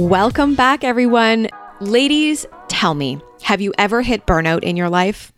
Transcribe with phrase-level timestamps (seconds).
[0.00, 1.50] Welcome back, everyone.
[1.78, 5.30] Ladies, tell me, have you ever hit burnout in your life?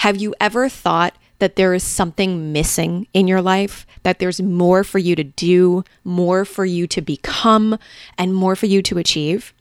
[0.00, 4.84] Have you ever thought that there is something missing in your life, that there's more
[4.84, 7.78] for you to do, more for you to become,
[8.18, 9.54] and more for you to achieve?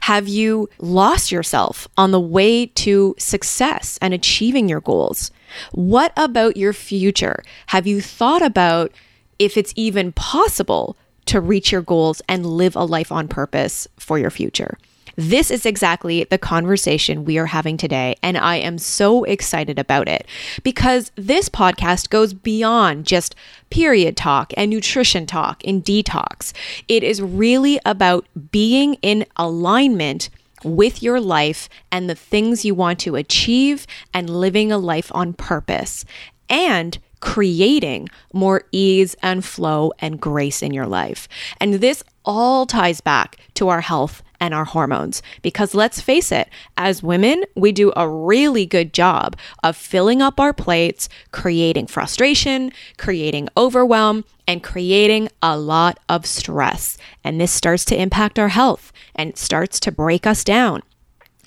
[0.00, 5.30] Have you lost yourself on the way to success and achieving your goals?
[5.72, 7.42] What about your future?
[7.66, 8.92] Have you thought about
[9.38, 10.96] if it's even possible
[11.30, 14.78] to reach your goals and live a life on purpose for your future?
[15.16, 20.08] This is exactly the conversation we are having today, and I am so excited about
[20.08, 20.26] it
[20.62, 23.34] because this podcast goes beyond just
[23.70, 26.52] period talk and nutrition talk and detox.
[26.88, 30.30] It is really about being in alignment
[30.64, 35.32] with your life and the things you want to achieve and living a life on
[35.32, 36.04] purpose
[36.48, 41.28] and creating more ease and flow and grace in your life.
[41.60, 45.22] And this all ties back to our health and our hormones.
[45.42, 50.40] Because let's face it, as women, we do a really good job of filling up
[50.40, 56.96] our plates, creating frustration, creating overwhelm, and creating a lot of stress.
[57.22, 60.82] And this starts to impact our health and starts to break us down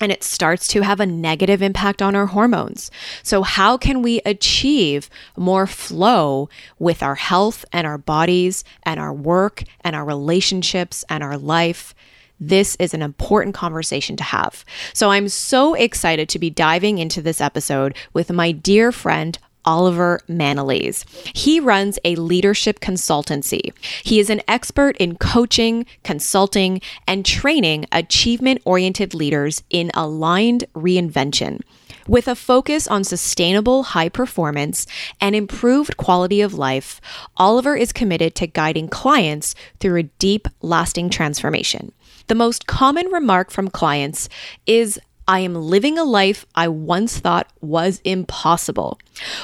[0.00, 2.90] and it starts to have a negative impact on our hormones.
[3.22, 9.12] So, how can we achieve more flow with our health and our bodies and our
[9.12, 11.94] work and our relationships and our life?
[12.40, 14.64] This is an important conversation to have.
[14.92, 20.20] So, I'm so excited to be diving into this episode with my dear friend, Oliver
[20.28, 21.04] Manalese.
[21.34, 23.72] He runs a leadership consultancy.
[24.02, 31.60] He is an expert in coaching, consulting, and training achievement oriented leaders in aligned reinvention.
[32.06, 34.86] With a focus on sustainable high performance
[35.22, 37.00] and improved quality of life,
[37.38, 41.92] Oliver is committed to guiding clients through a deep, lasting transformation.
[42.26, 44.28] The most common remark from clients
[44.66, 48.98] is I am living a life I once thought was impossible.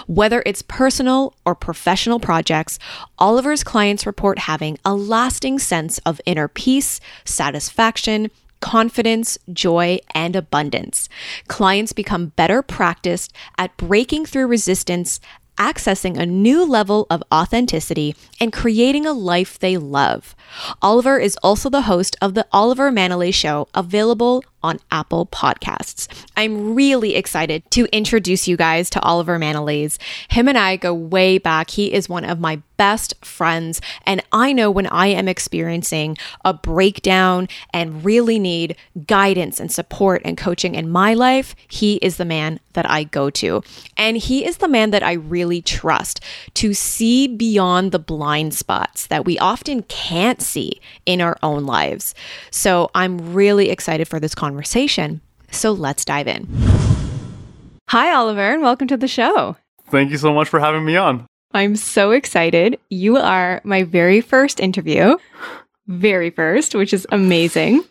[0.06, 2.78] Whether it's personal or professional projects,
[3.18, 8.30] Oliver's clients report having a lasting sense of inner peace, satisfaction,
[8.60, 11.08] confidence, joy, and abundance.
[11.48, 15.18] Clients become better practiced at breaking through resistance,
[15.56, 20.34] accessing a new level of authenticity, and creating a life they love.
[20.82, 26.08] Oliver is also the host of the Oliver Manalese Show, available on Apple Podcasts.
[26.36, 29.98] I'm really excited to introduce you guys to Oliver Manalese.
[30.28, 31.70] Him and I go way back.
[31.70, 36.16] He is one of my best friends, and I know when I am experiencing
[36.46, 38.74] a breakdown and really need
[39.06, 43.28] guidance and support and coaching in my life, he is the man that I go
[43.30, 43.62] to.
[43.96, 46.20] And he is the man that I really trust
[46.54, 52.14] to see beyond the blind spots that we often can't see in our own lives.
[52.50, 54.49] So I'm really excited for this conversation.
[55.50, 56.46] So let's dive in.
[57.88, 59.56] Hi, Oliver, and welcome to the show.
[59.88, 61.26] Thank you so much for having me on.
[61.52, 62.78] I'm so excited.
[62.90, 65.16] You are my very first interview,
[65.88, 67.82] very first, which is amazing.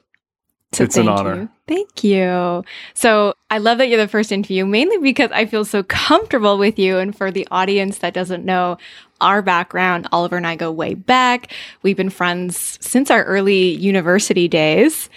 [0.72, 1.36] So it's an honor.
[1.36, 1.50] You.
[1.68, 2.64] Thank you.
[2.94, 6.78] So I love that you're the first interview, mainly because I feel so comfortable with
[6.78, 7.00] you.
[7.00, 8.78] And for the audience that doesn't know,
[9.20, 11.52] our background, Oliver and I go way back.
[11.82, 15.10] We've been friends since our early university days.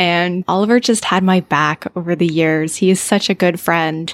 [0.00, 2.74] And Oliver just had my back over the years.
[2.74, 4.12] He is such a good friend.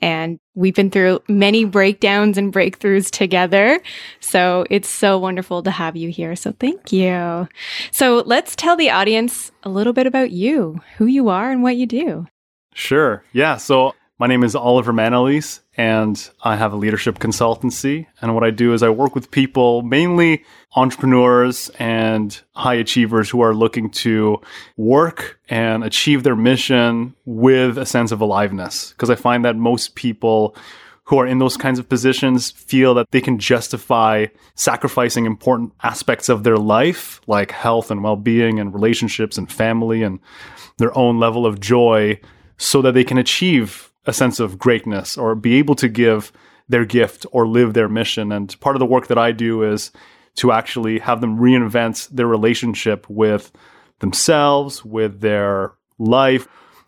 [0.00, 3.78] And we've been through many breakdowns and breakthroughs together.
[4.20, 6.36] So it's so wonderful to have you here.
[6.36, 7.48] So thank you.
[7.90, 11.76] So let's tell the audience a little bit about you, who you are, and what
[11.76, 12.26] you do.
[12.72, 13.22] Sure.
[13.34, 13.58] Yeah.
[13.58, 18.06] So my name is Oliver Manalese, and I have a leadership consultancy.
[18.22, 20.42] And what I do is I work with people, mainly
[20.74, 24.40] entrepreneurs and high achievers who are looking to
[24.78, 28.92] work and achieve their mission with a sense of aliveness.
[28.92, 30.56] Because I find that most people
[31.04, 36.30] who are in those kinds of positions feel that they can justify sacrificing important aspects
[36.30, 40.20] of their life, like health and well being and relationships and family and
[40.78, 42.18] their own level of joy,
[42.56, 46.32] so that they can achieve a sense of greatness or be able to give
[46.68, 48.32] their gift or live their mission.
[48.32, 49.92] And part of the work that I do is
[50.36, 53.52] to actually have them reinvent their relationship with
[54.00, 56.46] themselves, with their life,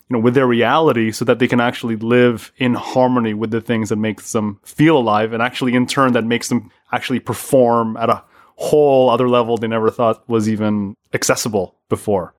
[0.09, 3.61] you know, with their reality so that they can actually live in harmony with the
[3.61, 7.97] things that makes them feel alive and actually in turn that makes them actually perform
[7.97, 8.23] at a
[8.57, 12.35] whole other level they never thought was even accessible before.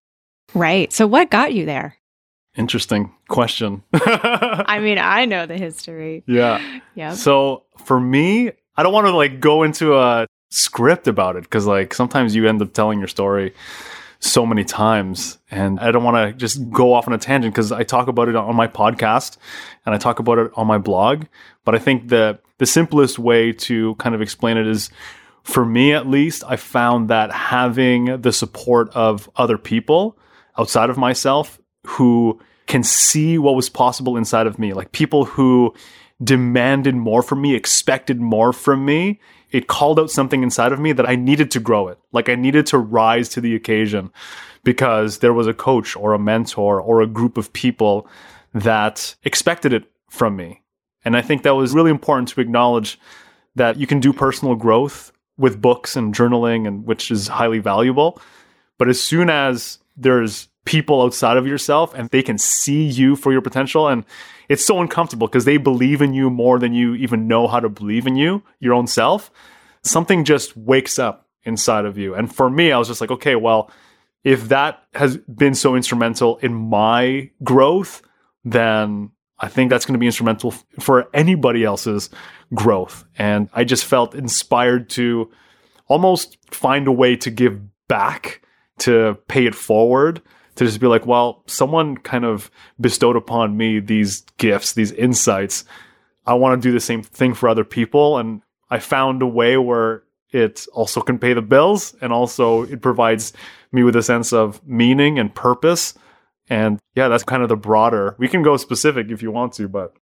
[0.54, 0.92] Right.
[0.92, 1.96] So what got you there?
[2.56, 3.84] Interesting question.
[3.94, 6.24] I mean, I know the history.
[6.28, 6.80] Yeah.
[6.96, 7.14] Yeah.
[7.14, 11.66] So for me, I don't want to like go into a script about it because
[11.68, 13.54] like sometimes you end up telling your story
[14.20, 17.72] so many times and I don't want to just go off on a tangent because
[17.72, 19.38] I talk about it on my podcast
[19.86, 21.26] and I talk about it on my blog.
[21.64, 24.90] But I think the the simplest way to kind of explain it is
[25.44, 30.18] for me at least, I found that having the support of other people
[30.58, 35.74] outside of myself who can see what was possible inside of me, like people who
[36.24, 39.20] demanded more from me, expected more from me.
[39.52, 41.98] It called out something inside of me that I needed to grow it.
[42.12, 44.12] Like I needed to rise to the occasion
[44.64, 48.08] because there was a coach or a mentor or a group of people
[48.54, 50.62] that expected it from me.
[51.06, 53.00] And I think that was really important to acknowledge
[53.56, 58.22] that you can do personal growth with books and journaling and which is highly valuable.
[58.78, 63.32] But as soon as there's people outside of yourself and they can see you for
[63.32, 64.06] your potential and
[64.50, 67.70] it's so uncomfortable because they believe in you more than you even know how to
[67.70, 69.32] believe in you, your own self.
[69.82, 72.14] Something just wakes up inside of you.
[72.14, 73.72] And for me, I was just like, okay, well,
[74.24, 78.04] if that has been so instrumental in my growth,
[78.46, 82.12] then I think that's going to be instrumental for anybody else's
[82.54, 83.06] growth.
[83.18, 85.32] And I just felt inspired to
[85.88, 88.44] almost find a way to give back,
[88.80, 90.22] to pay it forward,
[90.60, 92.52] to just be like, well, someone kind of
[92.82, 95.64] bestowed upon me these gifts, these insights.
[96.26, 98.18] I want to do the same thing for other people.
[98.18, 102.82] And I found a way where it also can pay the bills and also it
[102.82, 103.32] provides
[103.72, 105.94] me with a sense of meaning and purpose.
[106.50, 108.18] And yeah, that's kind of the broader.
[108.20, 109.96] We can go specific if you want to, but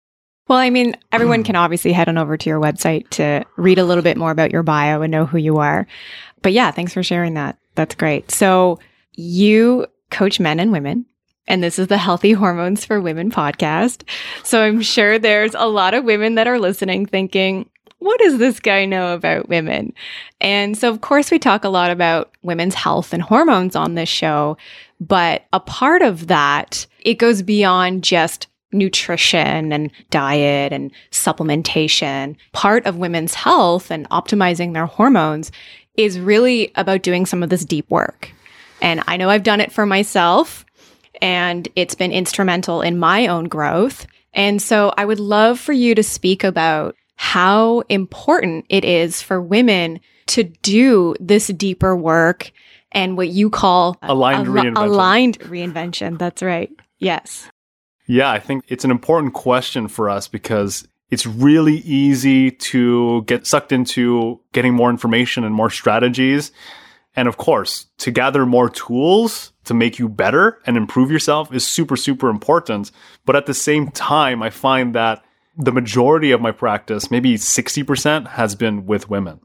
[0.47, 3.85] well, I mean, everyone can obviously head on over to your website to read a
[3.85, 5.85] little bit more about your bio and know who you are.
[6.41, 7.59] But yeah, thanks for sharing that.
[7.75, 8.31] That's great.
[8.31, 8.79] So
[9.13, 11.05] you coach men and women.
[11.47, 14.03] And this is the Healthy Hormones for Women podcast.
[14.43, 17.69] So I'm sure there's a lot of women that are listening thinking,
[17.99, 19.93] what does this guy know about women?
[20.41, 24.09] And so, of course, we talk a lot about women's health and hormones on this
[24.09, 24.57] show.
[24.99, 32.35] But a part of that, it goes beyond just nutrition and diet and supplementation.
[32.51, 35.51] Part of women's health and optimizing their hormones
[35.95, 38.31] is really about doing some of this deep work.
[38.81, 40.65] And I know I've done it for myself
[41.21, 44.07] and it's been instrumental in my own growth.
[44.33, 49.41] And so I would love for you to speak about how important it is for
[49.41, 52.51] women to do this deeper work
[52.91, 54.77] and what you call aligned reinvention.
[54.77, 56.17] Aligned reinvention.
[56.17, 56.69] That's right.
[56.99, 57.49] Yes.
[58.05, 63.47] Yeah, I think it's an important question for us because it's really easy to get
[63.47, 66.51] sucked into getting more information and more strategies
[67.17, 71.67] and of course, to gather more tools to make you better and improve yourself is
[71.67, 72.91] super, super important.
[73.25, 75.23] But at the same time, I find that
[75.57, 79.39] the majority of my practice, maybe 60%, has been with women.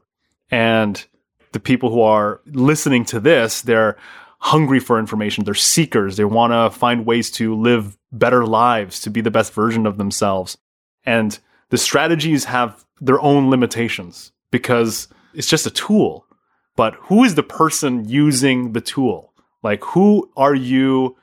[0.51, 1.03] And
[1.51, 3.97] the people who are listening to this, they're
[4.37, 5.43] hungry for information.
[5.43, 6.15] They're seekers.
[6.15, 9.97] They want to find ways to live better lives, to be the best version of
[9.97, 10.59] themselves.
[11.07, 11.39] And
[11.69, 16.27] the strategies have their own limitations because it's just a tool
[16.75, 19.33] but who is the person using the tool?
[19.61, 21.17] Like, who are you?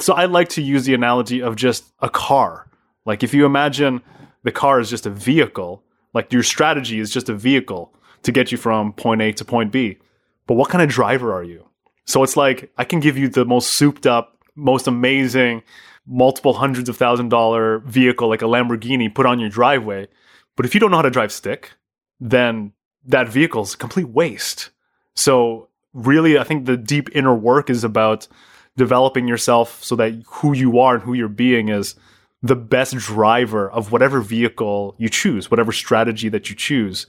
[0.00, 2.68] So I like to use the analogy of just a car.
[3.04, 4.00] Like, if you imagine
[4.42, 5.82] the car is just a vehicle,
[6.12, 9.72] like your strategy is just a vehicle to get you from point A to point
[9.72, 9.98] B.
[10.46, 11.68] But what kind of driver are you?
[12.06, 15.62] So it's like I can give you the most souped up, most amazing,
[16.06, 20.08] multiple hundreds of thousand dollar vehicle like a Lamborghini put on your driveway.
[20.56, 21.72] But if you don't know how to drive stick,
[22.20, 22.72] then
[23.06, 24.70] that vehicle is a complete waste.
[25.14, 28.28] So really, I think the deep inner work is about
[28.76, 31.94] developing yourself so that who you are and who you're being is
[32.42, 37.06] the best driver of whatever vehicle you choose, whatever strategy that you choose.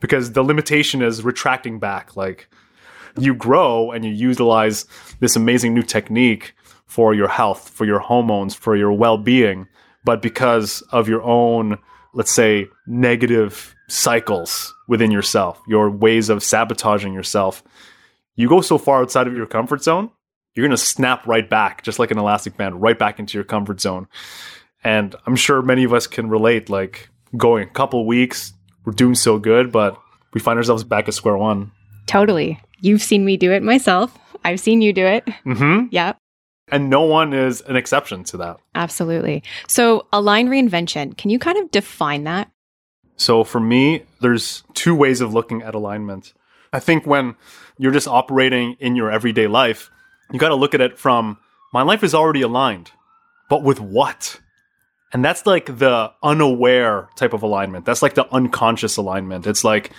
[0.00, 2.16] Because the limitation is retracting back.
[2.16, 2.48] Like
[3.18, 4.86] you grow and you utilize
[5.20, 6.54] this amazing new technique
[6.86, 9.66] for your health, for your hormones, for your well being.
[10.04, 11.78] But because of your own,
[12.12, 17.62] let's say, negative cycles within yourself, your ways of sabotaging yourself.
[18.36, 20.10] You go so far outside of your comfort zone,
[20.54, 23.44] you're going to snap right back, just like an elastic band, right back into your
[23.44, 24.08] comfort zone.
[24.82, 28.52] And I'm sure many of us can relate, like going a couple weeks,
[28.84, 29.98] we're doing so good, but
[30.32, 31.70] we find ourselves back at square one.
[32.06, 32.60] Totally.
[32.80, 34.16] You've seen me do it myself.
[34.44, 35.24] I've seen you do it.
[35.46, 35.86] Mm-hmm.
[35.90, 36.12] Yeah,
[36.70, 38.58] And no one is an exception to that.
[38.74, 39.42] absolutely.
[39.68, 42.50] So, aligned reinvention, can you kind of define that?
[43.16, 46.32] So for me, there's two ways of looking at alignment.
[46.72, 47.36] I think when
[47.78, 49.90] you're just operating in your everyday life,
[50.32, 51.38] you got to look at it from
[51.72, 52.92] my life is already aligned,
[53.48, 54.40] but with what?
[55.12, 57.84] And that's like the unaware type of alignment.
[57.84, 59.46] That's like the unconscious alignment.
[59.46, 59.92] It's like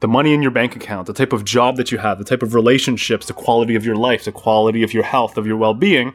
[0.00, 2.42] the money in your bank account, the type of job that you have, the type
[2.42, 5.74] of relationships, the quality of your life, the quality of your health, of your well
[5.74, 6.14] being.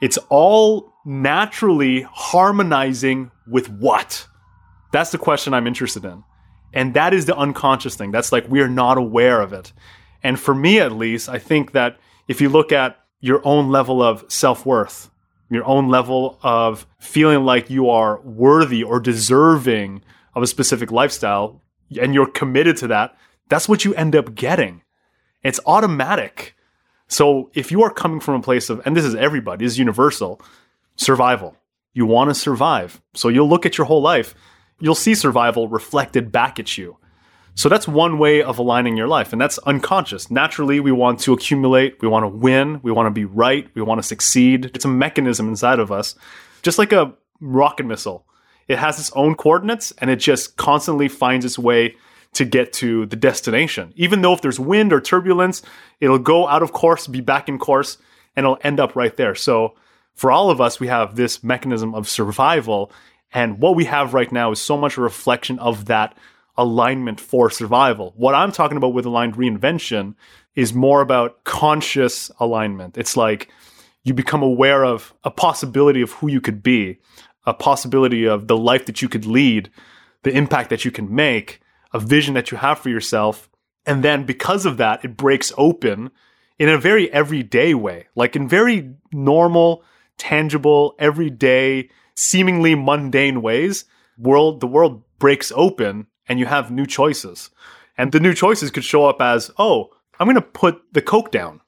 [0.00, 4.26] It's all naturally harmonizing with what?
[4.94, 6.22] That's the question I'm interested in.
[6.72, 8.12] And that is the unconscious thing.
[8.12, 9.72] That's like we're not aware of it.
[10.22, 11.98] And for me, at least, I think that
[12.28, 15.10] if you look at your own level of self worth,
[15.50, 20.00] your own level of feeling like you are worthy or deserving
[20.32, 21.60] of a specific lifestyle,
[22.00, 23.16] and you're committed to that,
[23.48, 24.82] that's what you end up getting.
[25.42, 26.54] It's automatic.
[27.08, 29.78] So if you are coming from a place of, and this is everybody, this is
[29.80, 30.40] universal,
[30.94, 31.56] survival.
[31.94, 33.02] You want to survive.
[33.14, 34.36] So you'll look at your whole life,
[34.84, 36.98] you'll see survival reflected back at you.
[37.54, 40.30] So that's one way of aligning your life, and that's unconscious.
[40.30, 43.80] Naturally, we want to accumulate, we want to win, we want to be right, we
[43.80, 44.72] want to succeed.
[44.74, 46.16] It's a mechanism inside of us,
[46.60, 48.26] just like a rocket missile.
[48.68, 51.96] It has its own coordinates, and it just constantly finds its way
[52.34, 53.94] to get to the destination.
[53.96, 55.62] Even though if there's wind or turbulence,
[55.98, 57.96] it'll go out of course, be back in course,
[58.36, 59.34] and it'll end up right there.
[59.34, 59.76] So
[60.14, 62.92] for all of us, we have this mechanism of survival.
[63.34, 66.16] And what we have right now is so much a reflection of that
[66.56, 68.14] alignment for survival.
[68.16, 70.14] What I'm talking about with aligned reinvention
[70.54, 72.96] is more about conscious alignment.
[72.96, 73.50] It's like
[74.04, 76.98] you become aware of a possibility of who you could be,
[77.44, 79.68] a possibility of the life that you could lead,
[80.22, 81.60] the impact that you can make,
[81.92, 83.48] a vision that you have for yourself.
[83.84, 86.12] And then because of that, it breaks open
[86.58, 89.82] in a very everyday way, like in very normal,
[90.18, 93.84] tangible, everyday, seemingly mundane ways.
[94.18, 97.50] World the world breaks open and you have new choices.
[97.96, 101.30] And the new choices could show up as, oh, I'm going to put the Coke
[101.30, 101.60] down.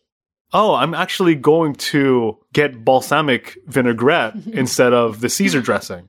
[0.52, 6.08] Oh, I'm actually going to get balsamic vinaigrette instead of the Caesar dressing.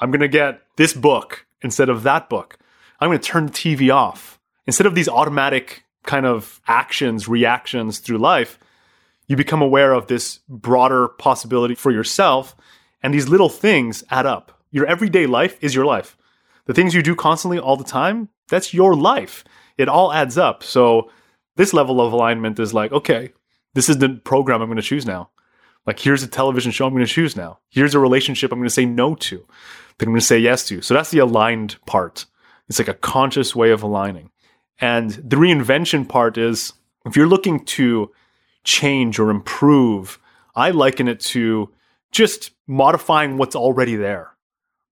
[0.00, 2.58] I'm going to get this book instead of that book.
[3.00, 4.38] I'm going to turn the TV off.
[4.66, 8.58] Instead of these automatic kind of actions, reactions through life,
[9.26, 12.56] you become aware of this broader possibility for yourself.
[13.02, 14.60] And these little things add up.
[14.70, 16.16] Your everyday life is your life
[16.70, 19.42] the things you do constantly all the time, that's your life.
[19.76, 20.62] It all adds up.
[20.62, 21.10] So
[21.56, 23.32] this level of alignment is like, okay,
[23.74, 25.30] this is the program I'm going to choose now.
[25.84, 27.58] Like here's a television show I'm going to choose now.
[27.70, 29.38] Here's a relationship I'm going to say no to,
[29.98, 30.80] that I'm going to say yes to.
[30.80, 32.26] So that's the aligned part.
[32.68, 34.30] It's like a conscious way of aligning.
[34.80, 36.72] And the reinvention part is
[37.04, 38.12] if you're looking to
[38.62, 40.20] change or improve,
[40.54, 41.70] I liken it to
[42.12, 44.30] just modifying what's already there.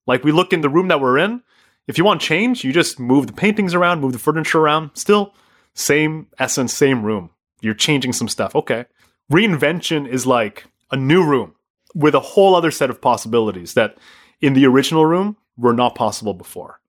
[0.06, 1.42] Like we look in the room that we're in,
[1.86, 4.90] if you want change, you just move the paintings around, move the furniture around.
[4.94, 5.32] Still,
[5.74, 7.30] same essence, same room.
[7.60, 8.54] You're changing some stuff.
[8.56, 8.86] Okay.
[9.32, 11.54] Reinvention is like a new room
[11.94, 13.96] with a whole other set of possibilities that
[14.40, 16.80] in the original room were not possible before.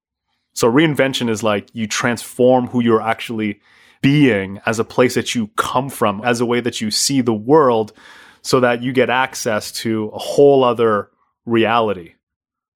[0.53, 3.61] So reinvention is like you transform who you're actually
[4.01, 7.33] being as a place that you come from, as a way that you see the
[7.33, 7.93] world,
[8.41, 11.09] so that you get access to a whole other
[11.45, 12.13] reality.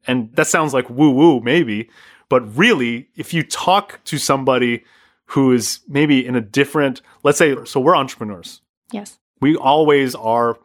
[0.07, 1.89] And that sounds like woo woo, maybe,
[2.29, 4.83] but really, if you talk to somebody
[5.25, 8.61] who is maybe in a different, let's say, so we're entrepreneurs.
[8.91, 9.19] Yes.
[9.39, 10.57] We always are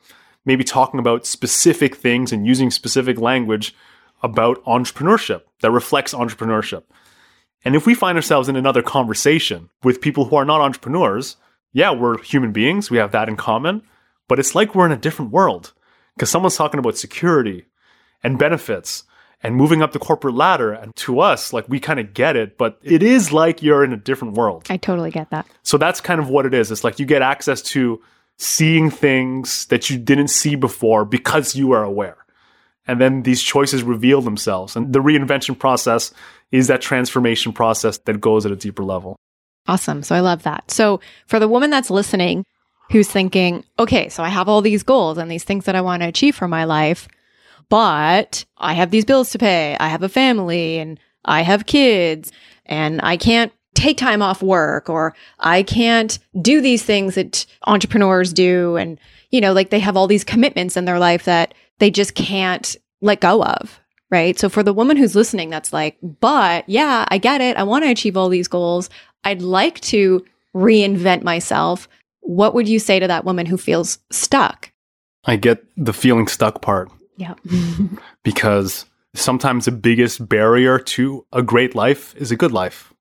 [0.45, 3.75] maybe talking about specific things and using specific language
[4.23, 6.85] about entrepreneurship that reflects entrepreneurship.
[7.64, 11.37] And if we find ourselves in another conversation with people who are not entrepreneurs,
[11.73, 13.83] yeah, we're human beings, we have that in common,
[14.28, 15.73] but it's like we're in a different world
[16.14, 17.66] because someone's talking about security
[18.23, 19.04] and benefits
[19.42, 20.73] and moving up the corporate ladder.
[20.73, 23.92] And to us, like we kind of get it, but it is like you're in
[23.92, 24.66] a different world.
[24.68, 25.47] I totally get that.
[25.62, 26.70] So that's kind of what it is.
[26.70, 28.02] It's like you get access to
[28.37, 32.16] seeing things that you didn't see before because you are aware.
[32.87, 34.75] And then these choices reveal themselves.
[34.75, 36.12] And the reinvention process
[36.50, 39.16] is that transformation process that goes at a deeper level.
[39.66, 40.02] Awesome.
[40.02, 40.70] So I love that.
[40.70, 42.44] So for the woman that's listening
[42.90, 46.02] who's thinking, okay, so I have all these goals and these things that I want
[46.02, 47.09] to achieve for my life,
[47.68, 49.76] but I have these bills to pay.
[49.78, 52.33] I have a family and I have kids
[52.66, 58.33] and I can't take time off work or I can't do these things that entrepreneurs
[58.33, 58.76] do.
[58.76, 58.99] And,
[59.30, 62.75] you know, like they have all these commitments in their life that they just can't
[63.00, 63.80] let go of.
[64.11, 64.38] Right.
[64.38, 67.59] So for the woman who's listening, that's like, but yeah, I get it.
[67.59, 68.88] I want to achieve all these goals.
[69.23, 71.88] I'd like to reinvent myself.
[72.28, 74.70] What would you say to that woman who feels stuck?
[75.25, 77.35] I get the feeling stuck part Yeah.
[78.23, 82.92] because sometimes the biggest barrier to a great life is a good life.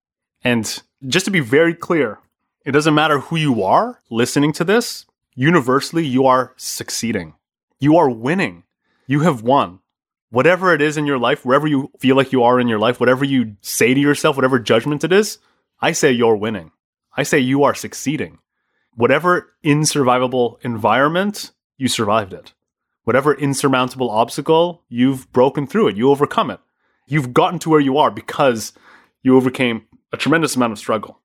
[0.46, 2.20] And just to be very clear,
[2.66, 5.06] it doesn't matter who you are listening to this,
[5.36, 7.34] universally, you are succeeding.
[7.82, 8.64] You are winning.
[9.08, 9.80] You have won.
[10.30, 13.02] Whatever it is in your life, wherever you feel like you are in your life,
[13.02, 15.38] whatever you say to yourself, whatever judgment it is,
[15.82, 16.72] I say you're winning.
[17.18, 18.40] I say you are succeeding.
[18.98, 22.54] Whatever insurvivable environment, you survived it.
[23.04, 25.96] Whatever insurmountable obstacle, you've broken through it.
[25.96, 26.60] You overcome it.
[27.06, 28.74] You've gotten to where you are because
[29.22, 31.22] you overcame a tremendous amount of struggle.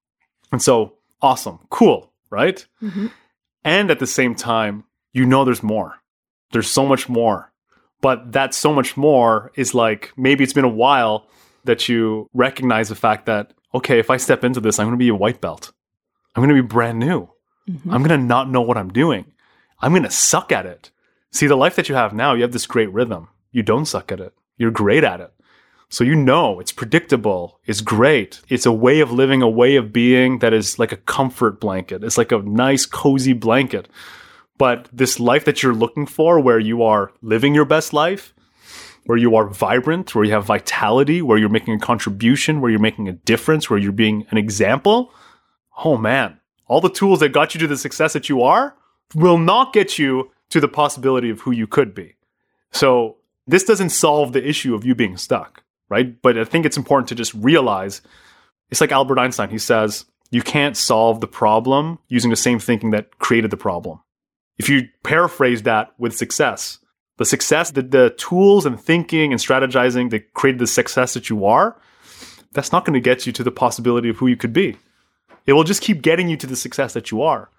[0.53, 2.65] And so, awesome, cool, right?
[2.83, 3.11] Mhm.
[3.65, 5.95] And at the same time, you know there's more.
[6.53, 7.53] There's so much more.
[8.03, 11.27] But that so much more is like maybe it's been a while
[11.65, 15.03] that you recognize the fact that, okay, if I step into this, I'm going to
[15.03, 15.73] be a white belt.
[16.37, 17.32] I'm going to be brand new.
[17.69, 17.93] Mhm.
[17.93, 19.27] I'm going to not know what I'm doing.
[19.81, 20.91] I'm going to suck at it.
[21.31, 23.29] See, the life that you have now, you have this great rhythm.
[23.53, 24.35] You don't suck at it.
[24.57, 25.33] You're great at it.
[25.89, 27.61] So you know it's predictable.
[27.67, 28.41] It's great.
[28.49, 32.03] It's a way of living, a way of being that is like a comfort blanket.
[32.03, 33.89] It's like a nice, cozy blanket.
[34.57, 38.33] But this life that you're looking for, where you are living your best life,
[39.05, 42.81] where you are vibrant, where you have vitality, where you're making a contribution, where you're
[42.81, 45.13] making a difference, where you're being an example,
[45.85, 46.39] oh man,
[46.73, 48.75] all the tools that got you to the success that you are
[49.15, 52.15] will not get you to the possibility of who you could be.
[52.71, 56.21] So this doesn't solve the issue of you being stuck, right?
[56.23, 58.01] But I think it's important to just realize
[58.71, 59.51] it's like Albert Einstein.
[59.51, 64.01] He says, you can't solve the problem using the same thinking that created the problem.
[64.57, 66.79] If you paraphrase that with success,
[67.19, 71.45] the success, the, the tools and thinking and strategizing that created the success that you
[71.45, 71.77] are,
[72.53, 74.79] that's not going to get you to the possibility of who you could be.
[75.47, 77.51] It will just keep getting you to the success that you are.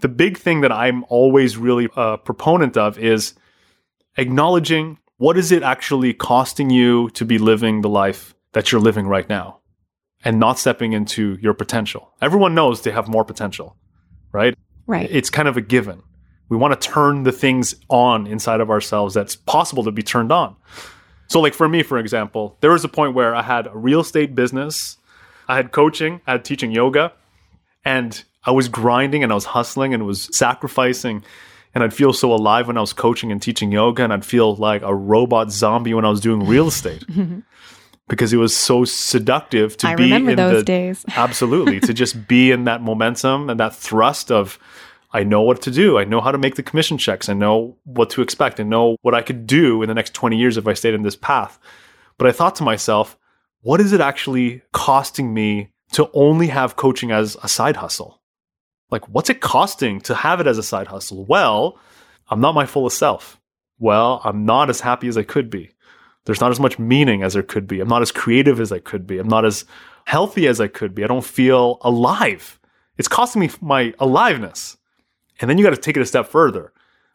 [0.00, 3.34] The big thing that I'm always really a proponent of is
[4.16, 9.06] acknowledging what is it actually costing you to be living the life that you're living
[9.06, 9.60] right now
[10.24, 12.12] and not stepping into your potential.
[12.20, 13.76] Everyone knows they have more potential,
[14.32, 14.56] right?
[14.86, 15.08] Right.
[15.10, 16.02] It's kind of a given.
[16.48, 20.32] We want to turn the things on inside of ourselves that's possible to be turned
[20.32, 20.56] on.
[21.26, 24.00] So, like for me, for example, there was a point where I had a real
[24.00, 24.98] estate business,
[25.48, 27.12] I had coaching, I had teaching yoga,
[27.84, 31.24] and I was grinding and I was hustling and was sacrificing.
[31.74, 34.54] And I'd feel so alive when I was coaching and teaching yoga, and I'd feel
[34.54, 37.40] like a robot zombie when I was doing real estate mm-hmm.
[38.08, 41.04] because it was so seductive to I be in those the, days.
[41.16, 44.58] absolutely to just be in that momentum and that thrust of
[45.12, 45.98] I know what to do.
[45.98, 47.28] I know how to make the commission checks.
[47.28, 48.60] I know what to expect.
[48.60, 51.02] I know what I could do in the next 20 years if I stayed in
[51.02, 51.58] this path.
[52.18, 53.16] But I thought to myself,
[53.62, 58.20] what is it actually costing me to only have coaching as a side hustle?
[58.90, 61.24] Like, what's it costing to have it as a side hustle?
[61.24, 61.78] Well,
[62.28, 63.40] I'm not my fullest self.
[63.78, 65.70] Well, I'm not as happy as I could be.
[66.24, 67.80] There's not as much meaning as there could be.
[67.80, 69.18] I'm not as creative as I could be.
[69.18, 69.64] I'm not as
[70.06, 71.04] healthy as I could be.
[71.04, 72.58] I don't feel alive.
[72.96, 74.76] It's costing me my aliveness.
[75.40, 76.72] And then you got to take it a step further.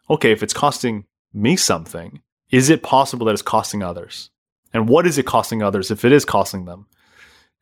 [0.08, 4.30] Okay, if it's costing me something, is it possible that it's costing others?
[4.72, 6.86] And what is it costing others if it is costing them?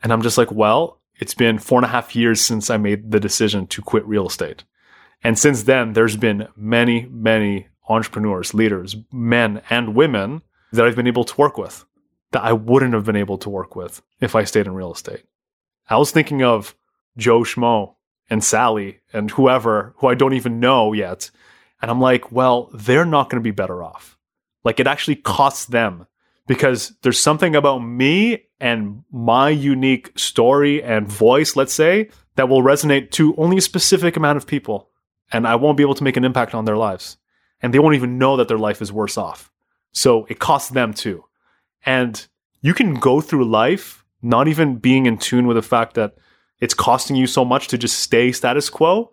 [0.02, 3.11] And I'm just like, well, it's been four and a half years since I made
[3.11, 4.64] the decision to quit real estate.
[5.22, 11.07] And since then, there's been many, many entrepreneurs, leaders, men and women that I've been
[11.07, 11.85] able to work with
[12.33, 15.24] that I wouldn't have been able to work with if I stayed in real estate.
[15.88, 16.74] I was thinking of
[17.16, 17.94] Joe Schmo
[18.28, 21.31] and Sally and whoever who I don't even know yet.
[21.81, 24.18] And I'm like, well, they're not going to be better off.
[24.64, 26.07] Like it actually costs them
[26.48, 32.62] because there's something about me and my unique story and voice, let's say, that will
[32.62, 34.88] resonate to only a specific amount of people.
[35.30, 37.18] And I won't be able to make an impact on their lives.
[37.61, 39.52] And they won't even know that their life is worse off.
[39.92, 41.24] So it costs them too.
[41.84, 42.26] And
[42.62, 46.14] you can go through life not even being in tune with the fact that
[46.61, 49.12] it's costing you so much to just stay status quo.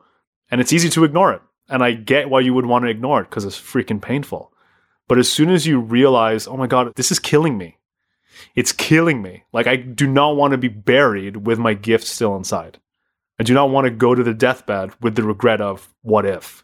[0.49, 1.41] And it's easy to ignore it.
[1.67, 4.53] And I get why you would want to ignore it because it's freaking painful.
[5.07, 7.77] But as soon as you realize, oh my God, this is killing me,
[8.55, 9.43] it's killing me.
[9.53, 12.79] Like, I do not want to be buried with my gift still inside.
[13.39, 16.63] I do not want to go to the deathbed with the regret of what if.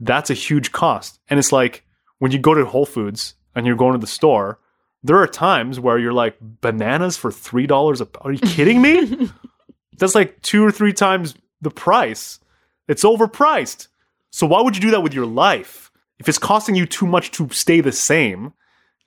[0.00, 1.20] That's a huge cost.
[1.28, 1.84] And it's like
[2.18, 4.58] when you go to Whole Foods and you're going to the store,
[5.04, 9.30] there are times where you're like, bananas for $3 a Are you kidding me?
[9.98, 12.40] That's like two or three times the price.
[12.88, 13.88] It's overpriced.
[14.30, 15.91] So why would you do that with your life?
[16.18, 18.52] If it's costing you too much to stay the same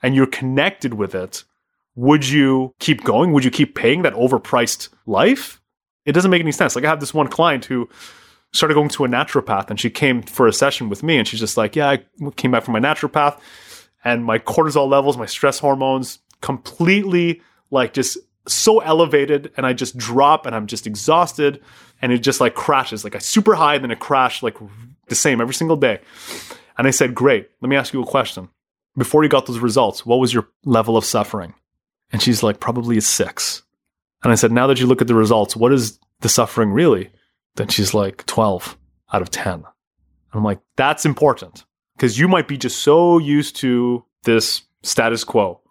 [0.04, 1.44] and you're connected with it,
[1.96, 3.32] would you keep going?
[3.32, 5.62] Would you keep paying that overpriced life?
[6.06, 6.76] It doesn't make any sense.
[6.76, 7.90] Like I have this one client who
[8.54, 11.40] started going to a naturopath and she came for a session with me and she's
[11.40, 13.40] just like, Yeah, I came back from my naturopath
[14.04, 17.42] and my cortisol levels, my stress hormones completely
[17.72, 21.62] like just so elevated and I just drop and I'm just exhausted
[22.02, 24.58] and it just like crashes like a super high and then it crashed like
[25.08, 26.00] the same every single day.
[26.78, 28.50] And I said, Great, let me ask you a question.
[28.98, 31.54] Before you got those results, what was your level of suffering?
[32.12, 33.64] And she's like, Probably a six.
[34.24, 37.12] And I said, Now that you look at the results, what is the suffering really?
[37.56, 38.78] Then she's like, 12
[39.14, 39.54] out of 10.
[39.54, 39.66] And
[40.34, 45.62] I'm like, That's important because you might be just so used to this status quo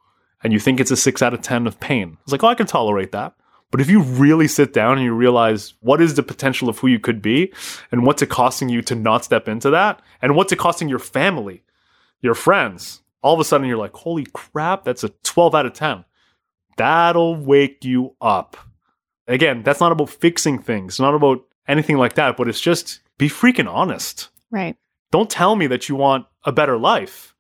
[0.43, 2.19] and you think it's a six out of 10 of pain.
[2.23, 3.35] It's like, oh, I can tolerate that.
[3.75, 6.87] But if you really sit down and you realize what is the potential of who
[6.87, 7.53] you could be
[7.91, 11.01] and what's it costing you to not step into that and what's it costing your
[11.01, 11.65] family,
[12.23, 15.73] your friends, all of a sudden you're like, holy crap, that's a 12 out of
[15.73, 16.05] 10.
[16.77, 18.57] That'll wake you up.
[19.27, 23.29] Again, that's not about fixing things, not about anything like that, but it's just be
[23.29, 24.29] freaking honest.
[24.53, 24.77] Right.
[25.11, 27.35] Don't tell me that you want a better life.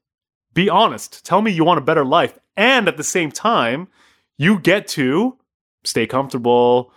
[0.52, 1.24] Be honest.
[1.24, 2.36] Tell me you want a better life.
[2.56, 3.86] And at the same time,
[4.36, 5.38] you get to
[5.84, 6.92] stay comfortable,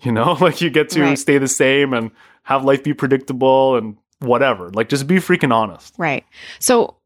[0.00, 1.18] you know, like you get to Right.
[1.18, 2.10] stay the same and
[2.44, 4.70] have life be predictable and whatever.
[4.70, 5.94] Like just be freaking honest.
[5.98, 6.24] Right.
[6.58, 6.96] So,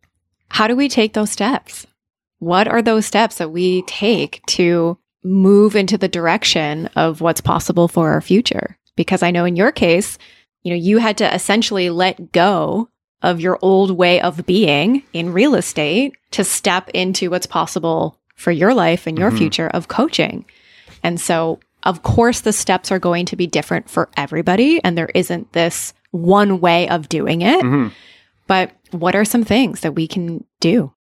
[0.48, 1.86] how do we take those steps?
[2.38, 7.88] What are those steps that we take to move into the direction of what's possible
[7.88, 8.78] for our future?
[8.94, 10.18] Because I know in your case,
[10.62, 12.88] you know, you had to essentially let go
[13.22, 18.52] of your old way of being in real estate to step into what's possible for
[18.52, 19.38] your life and your Mhm.
[19.38, 20.44] future of coaching.
[21.06, 25.10] And so, of course, the steps are going to be different for everybody, and there
[25.14, 27.64] isn't this one way of doing it.
[27.64, 27.92] Mhm.
[28.48, 30.92] But what are some things that we can do?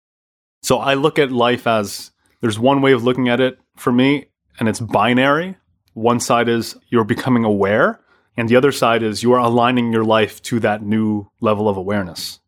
[0.61, 2.11] So I look at life as
[2.43, 4.27] there's one way of looking at it for me,
[4.61, 5.57] and it's binary.
[5.95, 7.99] One side is you're becoming aware,
[8.37, 11.79] and the other side is you are aligning your life to that new level of
[11.79, 12.41] awareness.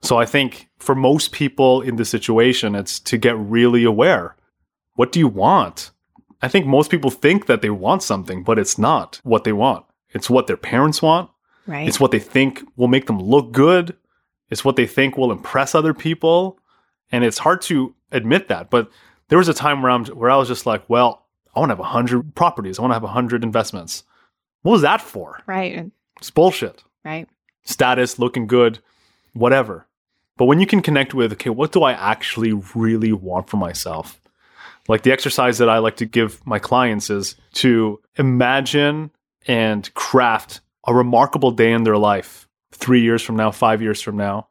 [0.00, 4.34] So I think for most people in this situation, it's to get really aware.
[4.94, 5.90] What do you want?
[6.42, 9.86] I think most people think that they want something, but it's not what they want.
[10.10, 11.30] It's what their parents want.
[11.66, 11.86] Right.
[11.86, 13.96] It's what they think will make them look good.
[14.50, 16.58] It's what they think will impress other people.
[17.12, 18.68] And it's hard to admit that.
[18.68, 18.90] But
[19.28, 21.74] there was a time where, I'm, where I was just like, well, I want to
[21.74, 22.78] have a 100 properties.
[22.78, 24.02] I want to have a 100 investments.
[24.62, 25.40] What was that for?
[25.46, 25.90] right.
[26.18, 26.84] It's bullshit.
[27.04, 27.28] Right.
[27.64, 28.78] Status, looking good,
[29.32, 29.86] whatever.
[30.36, 34.20] But when you can connect with, okay, what do I actually really want for myself?
[34.88, 39.10] Like the exercise that I like to give my clients is to imagine
[39.46, 44.16] and craft a remarkable day in their life three years from now, five years from
[44.16, 44.48] now.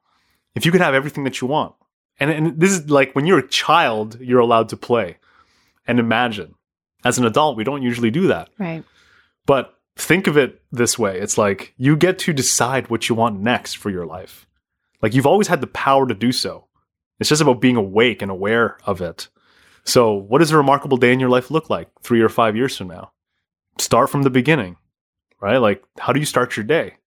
[0.56, 1.76] If you could have everything that you want.
[2.20, 5.18] And, and this is like when you're a child, you're allowed to play
[5.88, 6.56] and imagine.
[7.04, 8.50] As an adult, we don't usually do that.
[8.60, 8.84] Right.
[9.46, 13.42] But think of it this way it's like you get to decide what you want
[13.42, 14.48] next for your life.
[15.02, 16.68] Like you've always had the power to do so.
[17.20, 19.30] It's just about being awake and aware of it.
[19.84, 22.78] So, what does a remarkable day in your life look like three or five years
[22.78, 23.12] from now?
[23.78, 24.78] Start from the beginning,
[25.40, 25.58] right?
[25.58, 26.98] Like, how do you start your day?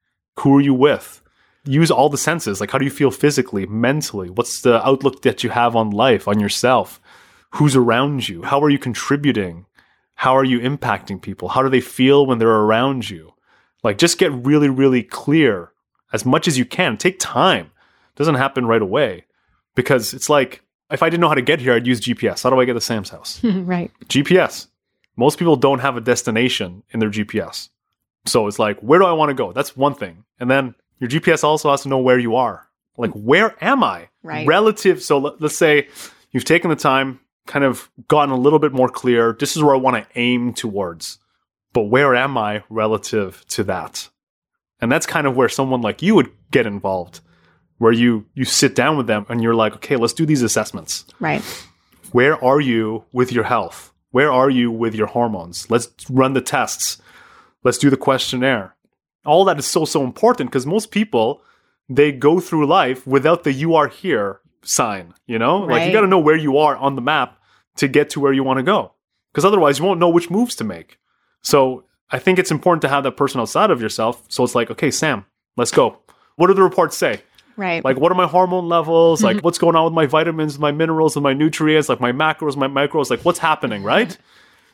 [0.41, 1.23] Who are you with?
[1.65, 2.61] Use all the senses.
[2.61, 4.29] Like, how do you feel physically, mentally?
[4.29, 7.01] What's the outlook that you have on life, on yourself?
[7.51, 8.43] Who's around you?
[8.43, 9.67] How are you contributing?
[10.17, 11.49] How are you impacting people?
[11.49, 13.33] How do they feel when they're around you?
[13.83, 15.73] Like, just get really, really clear
[16.13, 16.97] as much as you can.
[16.97, 17.67] Take time.
[17.67, 19.27] It doesn't happen right away
[19.75, 20.64] because it's like
[20.95, 22.43] if I didn't know how to get here, I'd use GPS.
[22.43, 23.43] How do I get to Sam's house?
[23.45, 23.91] right.
[24.07, 24.69] GPS.
[25.17, 27.69] Most people don't have a destination in their GPS.
[28.27, 29.53] So it's like, where do I want to go?
[29.53, 30.25] That's one thing.
[30.41, 32.67] And then your GPS also has to know where you are.
[32.97, 34.09] Like, where am I?
[34.23, 34.47] Right.
[34.47, 35.03] Relative.
[35.03, 35.89] So let, let's say
[36.31, 39.37] you've taken the time, kind of gotten a little bit more clear.
[39.39, 41.19] This is where I want to aim towards.
[41.73, 44.09] But where am I relative to that?
[44.81, 47.21] And that's kind of where someone like you would get involved,
[47.79, 51.05] where you you sit down with them and you're like, okay, let's do these assessments
[51.21, 51.43] Right.
[52.13, 53.93] where are you with your health?
[54.11, 55.69] Where are you with your hormones?
[55.71, 57.03] Let's run the tests.
[57.65, 58.77] Let's do the questionnaire.
[59.27, 61.41] All that is so, so important because most people,
[61.89, 65.59] they go through life without the you are here sign, you know?
[65.59, 67.39] Like you got to know where you are on the map
[67.77, 68.93] to get to where you want to go
[69.33, 70.99] because otherwise you won't know which moves to make.
[71.43, 74.23] So I think it's important to have that person outside of yourself.
[74.29, 75.99] So it's like, okay, Sam, let's go.
[76.37, 77.23] What do the reports say?
[77.57, 77.85] Right.
[77.85, 79.23] Like, what are my hormone levels?
[79.23, 79.45] Like, mm-hmm.
[79.45, 81.89] what's going on with my vitamins, my minerals, and my nutrients?
[81.89, 83.11] Like, my macros, my micros?
[83.11, 83.89] Like, what's happening, mm-hmm.
[83.89, 84.19] right?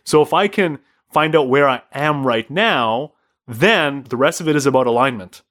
[0.04, 0.78] So, if I can
[1.12, 3.12] find out where I am right now,
[3.46, 5.42] then the rest of it is about alignment.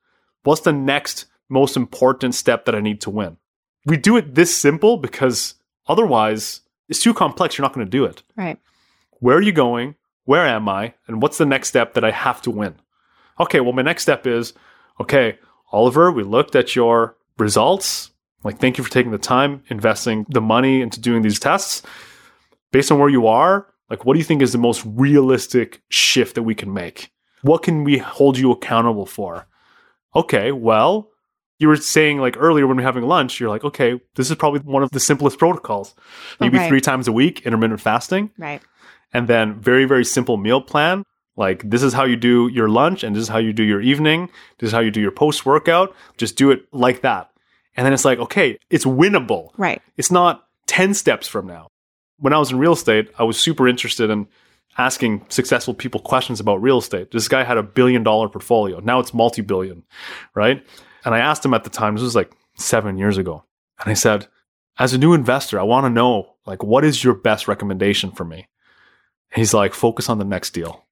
[0.43, 3.37] What's the next most important step that I need to win?
[3.85, 5.55] We do it this simple because
[5.87, 7.57] otherwise, it's too complex.
[7.57, 8.23] You're not going to do it.
[8.35, 8.57] right.
[9.19, 9.95] Where are you going?
[10.23, 10.93] Where am I?
[11.07, 12.75] And what's the next step that I have to win?
[13.39, 14.53] Okay, well, my next step is
[14.99, 15.39] okay,
[15.71, 18.11] Oliver, we looked at your results.
[18.43, 21.81] Like, thank you for taking the time, investing the money into doing these tests.
[22.71, 26.35] Based on where you are, like, what do you think is the most realistic shift
[26.35, 27.11] that we can make?
[27.41, 29.47] What can we hold you accountable for?
[30.15, 31.09] Okay, well,
[31.59, 34.35] you were saying like earlier when we are having lunch, you're like, okay, this is
[34.37, 35.93] probably one of the simplest protocols.
[36.39, 36.67] Maybe right.
[36.67, 38.31] three times a week, intermittent fasting.
[38.37, 38.61] Right.
[39.13, 41.03] And then very, very simple meal plan.
[41.39, 43.79] Like this is how you do your lunch and this is how you do your
[43.79, 44.29] evening.
[44.59, 45.95] This is how you do your post workout.
[46.17, 47.31] Just do it like that.
[47.77, 49.51] And then it's like, okay, it's winnable.
[49.57, 49.81] Right.
[49.95, 51.69] It's not 10 steps from now.
[52.17, 54.27] When I was in real estate, I was super interested in
[54.77, 57.11] asking successful people questions about real estate.
[57.11, 58.81] This guy had a billion dollar portfolio.
[58.81, 59.85] Now it's multi billion,
[60.35, 60.61] right?
[61.05, 63.45] And I asked him at the time, this was like seven years ago.
[63.79, 64.27] And I said,
[64.77, 68.25] as a new investor, I want to know, like, what is your best recommendation for
[68.25, 68.47] me?
[69.31, 70.85] And he's like, focus on the next deal.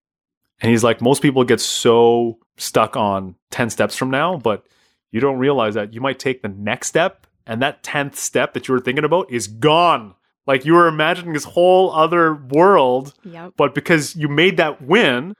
[0.61, 4.65] And he's like, most people get so stuck on 10 steps from now, but
[5.11, 8.67] you don't realize that you might take the next step and that 10th step that
[8.67, 10.15] you were thinking about is gone.
[10.47, 13.53] Like you were imagining this whole other world, Yep.
[13.57, 15.33] but because you made that win,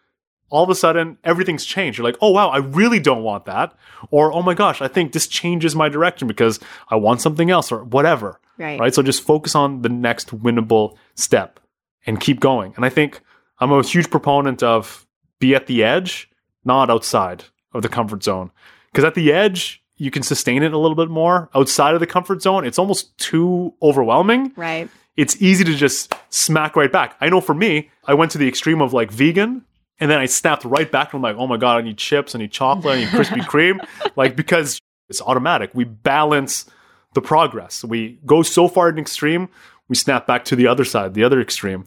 [0.50, 1.98] all of a sudden everything's changed.
[1.98, 3.74] You're like, oh wow, I really don't want that.
[4.12, 7.72] Or oh my gosh, I think this changes my direction because I want something else
[7.72, 8.40] or whatever.
[8.58, 8.80] Right.
[8.80, 8.94] Right.
[8.94, 11.60] So just focus on the next winnable step
[12.06, 12.74] and keep going.
[12.76, 13.22] And I think
[13.60, 15.07] I'm a huge proponent of
[15.40, 16.30] be at the edge,
[16.66, 18.52] not outside of the comfort zone.
[18.92, 21.50] Because at the edge, you can sustain it a little bit more.
[21.56, 24.90] Outside of the comfort zone, it's almost too overwhelming Right.
[25.16, 27.16] it's easy to just smack right back.
[27.20, 29.64] I know for me, I went to the extreme of like vegan
[30.00, 32.36] and then I snapped right back and I'm like, oh my God, I need chips,
[32.36, 33.80] I need chocolate, I need Krispy Kreme.
[34.16, 35.72] Like, because it's automatic.
[35.74, 36.70] We balance
[37.14, 37.84] the progress.
[37.84, 39.50] We go so far in extreme,
[39.88, 41.86] we snap back to the other side, the other extreme.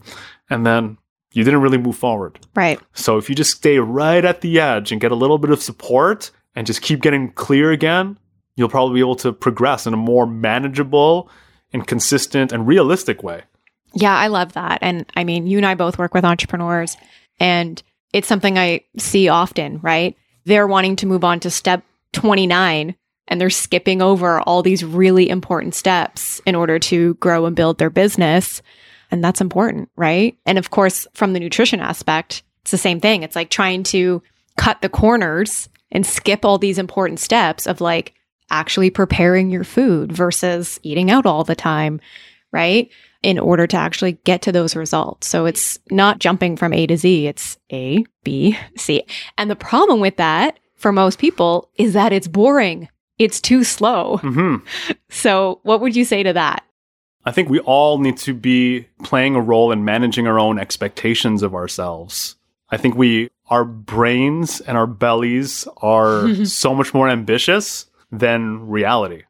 [0.49, 0.97] And then
[1.31, 2.39] you didn't really move forward.
[2.55, 2.79] Right.
[2.93, 5.61] So if you just stay right at the edge and get a little bit of
[5.61, 8.17] support and just keep getting clear again,
[8.55, 11.29] you'll probably be able to progress in a more manageable
[11.73, 13.43] and consistent and realistic way.
[13.93, 14.79] Yeah, I love that.
[14.81, 16.95] And I mean, you and I both work with entrepreneurs,
[17.39, 17.81] and
[18.13, 20.15] it's something I see often, right?
[20.45, 22.95] They're wanting to move on to step 29
[23.27, 27.77] and they're skipping over all these really important steps in order to grow and build
[27.77, 28.61] their business.
[29.11, 30.37] And that's important, right?
[30.45, 33.23] And of course, from the nutrition aspect, it's the same thing.
[33.23, 34.23] It's like trying to
[34.57, 38.13] cut the corners and skip all these important steps of like
[38.49, 41.99] actually preparing your food versus eating out all the time,
[42.51, 42.89] right?
[43.23, 45.27] In order to actually get to those results.
[45.27, 49.03] So it's not jumping from A to Z, it's A, B, C.
[49.37, 52.89] And the problem with that for most people is that it's boring.
[53.17, 54.17] It's too slow.
[54.17, 54.57] hmm
[55.09, 56.63] So, what would you say to that?
[57.25, 61.43] I think we all need to be playing a role in managing our own expectations
[61.43, 62.35] of ourselves.
[62.69, 69.23] I think we, our brains and our bellies are so much more ambitious than reality.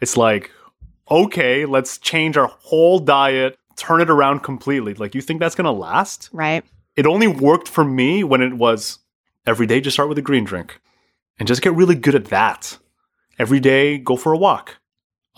[0.00, 0.50] It's like,
[1.10, 4.94] okay, let's change our whole diet, turn it around completely.
[4.94, 6.30] Like, you think that's going to last?
[6.32, 6.64] Right?
[6.96, 9.00] It only worked for me when it was
[9.46, 10.80] every day, just start with a green drink
[11.38, 12.78] and just get really good at that.
[13.38, 14.76] Every day, go for a walk.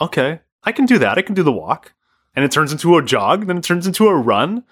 [0.00, 1.16] Okay, I can do that.
[1.16, 1.94] I can do the walk.
[2.36, 4.62] And it turns into a jog, then it turns into a run.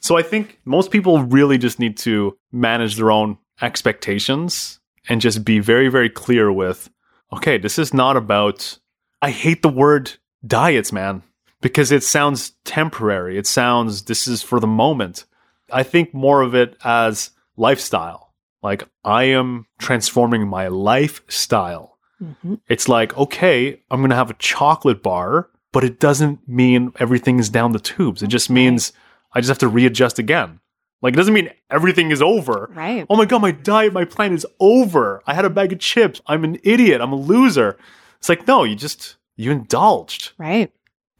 [0.00, 5.44] So I think most people really just need to manage their own expectations and just
[5.44, 6.88] be very, very clear with
[7.32, 8.78] okay, this is not about,
[9.22, 10.12] I hate the word
[10.46, 11.22] diets, man,
[11.62, 13.38] because it sounds temporary.
[13.38, 15.24] It sounds, this is for the moment.
[15.72, 18.34] I think more of it as lifestyle.
[18.62, 21.96] Like I am transforming my lifestyle.
[22.22, 22.60] Mhm.
[22.68, 27.48] It's like, okay, I'm going to have a chocolate bar, but it doesn't mean everything's
[27.48, 28.22] down the tubes.
[28.22, 28.92] It just means
[29.32, 30.60] I just have to readjust again.
[31.00, 32.70] Like, it doesn't mean everything is over.
[32.72, 33.04] Right.
[33.10, 35.20] Oh my God, my diet, my plan is over.
[35.26, 36.20] I had a bag of chips.
[36.26, 37.00] I'm an idiot.
[37.00, 37.76] I'm a loser.
[38.18, 40.32] It's like, no, you just, you indulged.
[40.38, 40.70] Right.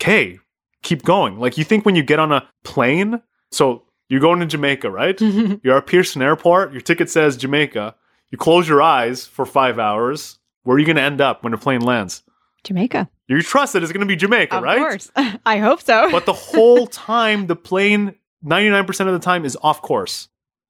[0.01, 0.39] Okay,
[0.83, 1.39] keep going.
[1.41, 5.21] Like, you think when you get on a plane, so you're going to Jamaica, right?
[5.63, 6.73] You're at Pearson Airport.
[6.73, 7.95] Your ticket says Jamaica.
[8.31, 10.39] You close your eyes for five hours.
[10.65, 12.23] Where are you going to end up when the plane lands?
[12.63, 13.09] Jamaica.
[13.37, 14.79] You trust that it's going to be Jamaica, Of right?
[14.79, 15.11] Of course.
[15.47, 16.11] I hope so.
[16.11, 18.15] But the whole time, the plane,
[18.45, 20.29] 99% of the time, is off course.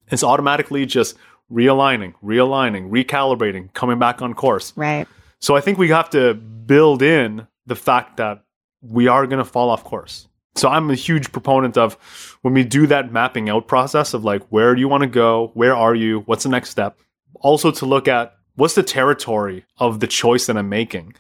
[0.09, 1.16] It's automatically just
[1.51, 4.72] realigning, realigning, recalibrating, coming back on course.
[4.77, 5.07] right.
[5.40, 8.44] So I think we have to build in the fact that
[8.81, 10.29] we are going to fall off course.
[10.55, 11.94] So I'm a huge proponent of
[12.42, 15.51] when we do that mapping out process of like, where do you want to go?
[15.55, 16.20] Where are you?
[16.27, 16.98] What's the next step?
[17.40, 21.14] Also to look at what's the territory of the choice that I'm making.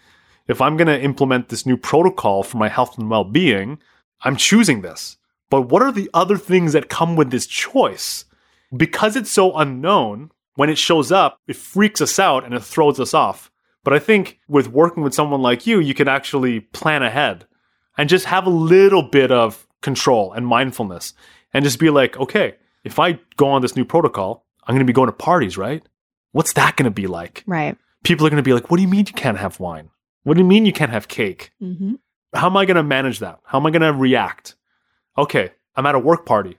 [0.48, 3.78] If I'm going to implement this new protocol for my health and well being,
[4.22, 5.16] I'm choosing this.
[5.50, 8.24] But what are the other things that come with this choice?
[8.74, 13.00] Because it's so unknown, when it shows up, it freaks us out and it throws
[13.00, 13.50] us off.
[13.84, 17.46] But I think with working with someone like you, you can actually plan ahead
[17.98, 21.14] and just have a little bit of control and mindfulness
[21.52, 24.90] and just be like, okay, if I go on this new protocol, I'm going to
[24.90, 25.82] be going to parties, right?
[26.30, 27.42] What's that going to be like?
[27.46, 27.76] Right.
[28.04, 29.90] People are going to be like, what do you mean you can't have wine?
[30.24, 31.50] What do you mean you can't have cake?
[31.60, 31.94] Mm-hmm.
[32.34, 33.40] How am I going to manage that?
[33.44, 34.54] How am I going to react?
[35.18, 36.58] Okay, I'm at a work party.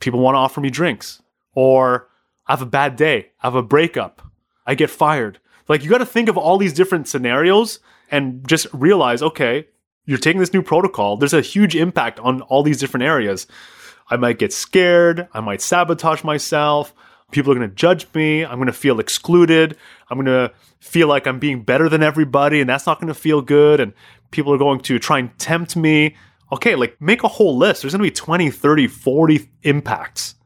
[0.00, 1.22] People want to offer me drinks.
[1.54, 2.08] Or
[2.46, 3.30] I have a bad day.
[3.42, 4.22] I have a breakup.
[4.66, 5.38] I get fired.
[5.68, 7.78] Like, you got to think of all these different scenarios
[8.10, 9.66] and just realize okay,
[10.04, 11.16] you're taking this new protocol.
[11.16, 13.46] There's a huge impact on all these different areas.
[14.10, 15.28] I might get scared.
[15.32, 16.94] I might sabotage myself.
[17.34, 18.44] People are going to judge me.
[18.44, 19.76] I'm going to feel excluded.
[20.08, 23.18] I'm going to feel like I'm being better than everybody, and that's not going to
[23.18, 23.80] feel good.
[23.80, 23.92] And
[24.30, 26.14] people are going to try and tempt me.
[26.52, 27.82] Okay, like make a whole list.
[27.82, 30.36] There's going to be 20, 30, 40 impacts.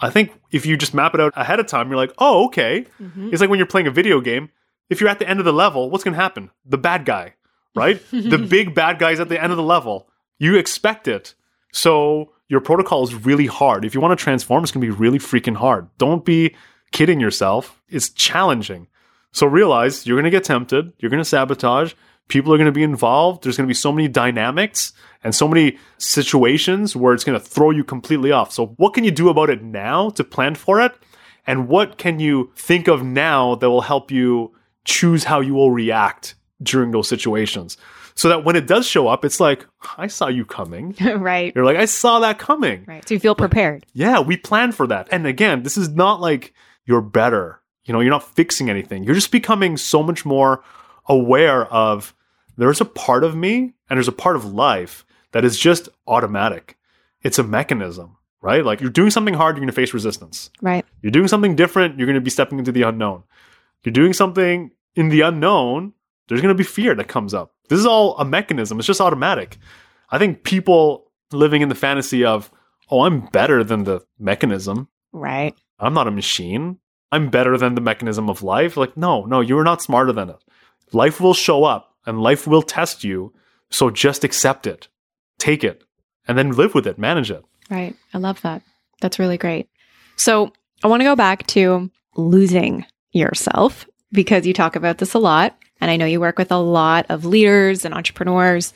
[0.00, 2.86] I think if you just map it out ahead of time, you're like, oh, okay.
[2.98, 3.28] Mm-hmm.
[3.30, 4.48] It's like when you're playing a video game.
[4.88, 6.50] If you're at the end of the level, what's going to happen?
[6.64, 7.34] The bad guy,
[7.76, 8.00] right?
[8.10, 10.08] the big bad guy's at the end of the level.
[10.38, 11.34] You expect it.
[11.72, 13.84] So your protocol is really hard.
[13.84, 15.88] If you want to transform, it's going to be really freaking hard.
[15.98, 16.54] Don't be
[16.92, 17.80] kidding yourself.
[17.88, 18.88] It's challenging.
[19.32, 20.92] So realize you're going to get tempted.
[20.98, 21.92] You're going to sabotage.
[22.28, 23.44] People are going to be involved.
[23.44, 27.44] There's going to be so many dynamics and so many situations where it's going to
[27.44, 28.52] throw you completely off.
[28.52, 30.92] So what can you do about it now to plan for it?
[31.46, 35.70] And what can you think of now that will help you choose how you will
[35.70, 37.76] react during those situations?
[38.18, 39.64] So that when it does show up, it's like,
[39.96, 40.96] I saw you coming.
[41.00, 41.52] right.
[41.54, 42.84] You're like, I saw that coming.
[42.84, 43.06] Right.
[43.06, 43.86] So you feel prepared.
[43.92, 45.06] Yeah, we plan for that.
[45.12, 46.52] And again, this is not like
[46.84, 47.60] you're better.
[47.84, 49.04] You know, you're not fixing anything.
[49.04, 50.64] You're just becoming so much more
[51.06, 52.12] aware of
[52.56, 56.76] there's a part of me and there's a part of life that is just automatic.
[57.22, 58.64] It's a mechanism, right?
[58.64, 60.50] Like you're doing something hard, you're going to face resistance.
[60.60, 60.84] Right.
[61.02, 63.22] You're doing something different, you're going to be stepping into the unknown.
[63.84, 65.92] You're doing something in the unknown,
[66.26, 67.54] there's going to be fear that comes up.
[67.68, 68.78] This is all a mechanism.
[68.78, 69.58] It's just automatic.
[70.10, 72.50] I think people living in the fantasy of,
[72.90, 74.88] oh, I'm better than the mechanism.
[75.12, 75.54] Right.
[75.78, 76.78] I'm not a machine.
[77.12, 78.76] I'm better than the mechanism of life.
[78.76, 80.42] Like, no, no, you're not smarter than it.
[80.92, 83.32] Life will show up and life will test you.
[83.70, 84.88] So just accept it,
[85.38, 85.84] take it,
[86.26, 87.44] and then live with it, manage it.
[87.70, 87.94] Right.
[88.14, 88.62] I love that.
[89.00, 89.68] That's really great.
[90.16, 90.52] So
[90.82, 95.56] I want to go back to losing yourself because you talk about this a lot.
[95.80, 98.72] And I know you work with a lot of leaders and entrepreneurs.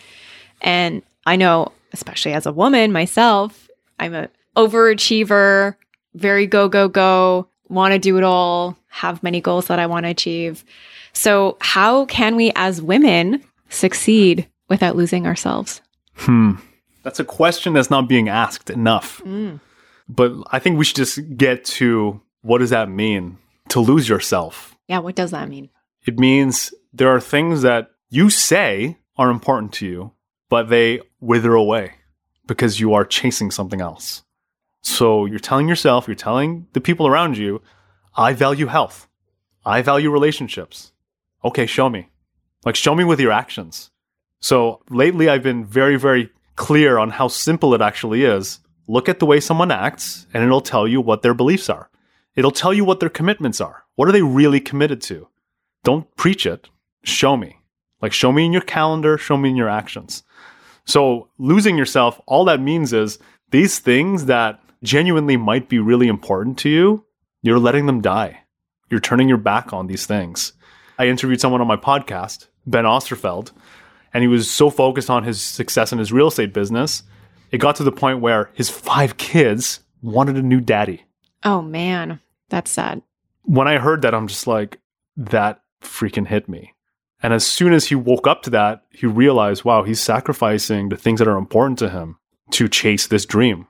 [0.61, 5.77] And I know, especially as a woman myself, I'm a overachiever,
[6.15, 10.05] very go, go, go, want to do it all, have many goals that I want
[10.05, 10.65] to achieve.
[11.13, 15.81] So, how can we as women succeed without losing ourselves?
[16.15, 16.53] Hmm.
[17.03, 19.21] That's a question that's not being asked enough.
[19.25, 19.61] Mm.
[20.09, 23.39] But I think we should just get to what does that mean
[23.69, 24.77] to lose yourself?
[24.89, 25.71] Yeah, what does that mean?
[26.05, 30.13] It means there are things that you say are important to you,
[30.49, 31.95] but they wither away
[32.47, 34.25] because you are chasing something else.
[34.83, 37.63] So you're telling yourself, you're telling the people around you,
[38.17, 39.09] I value health.
[39.65, 40.93] I value relationships.
[41.45, 42.09] Okay, show me.
[42.65, 43.91] Like, show me with your actions.
[44.41, 48.59] So lately, I've been very, very clear on how simple it actually is.
[48.89, 51.89] Look at the way someone acts, and it'll tell you what their beliefs are.
[52.35, 53.85] It'll tell you what their commitments are.
[53.95, 55.29] What are they really committed to?
[55.85, 56.69] Don't preach it.
[57.05, 57.59] Show me.
[58.01, 60.23] Like, show me in your calendar, show me in your actions.
[60.85, 63.19] So, losing yourself, all that means is
[63.51, 67.05] these things that genuinely might be really important to you,
[67.43, 68.41] you're letting them die.
[68.91, 70.53] You're turning your back on these things.
[70.99, 73.53] I interviewed someone on my podcast, Ben Osterfeld,
[74.13, 77.03] and he was so focused on his success in his real estate business,
[77.51, 81.05] it got to the point where his five kids wanted a new daddy.
[81.45, 82.21] Oh, man.
[82.49, 83.03] That's sad.
[83.43, 84.79] When I heard that, I'm just like,
[85.17, 86.75] that freaking hit me.
[87.23, 90.97] And as soon as he woke up to that, he realized, wow, he's sacrificing the
[90.97, 92.17] things that are important to him
[92.53, 93.69] to chase this dream.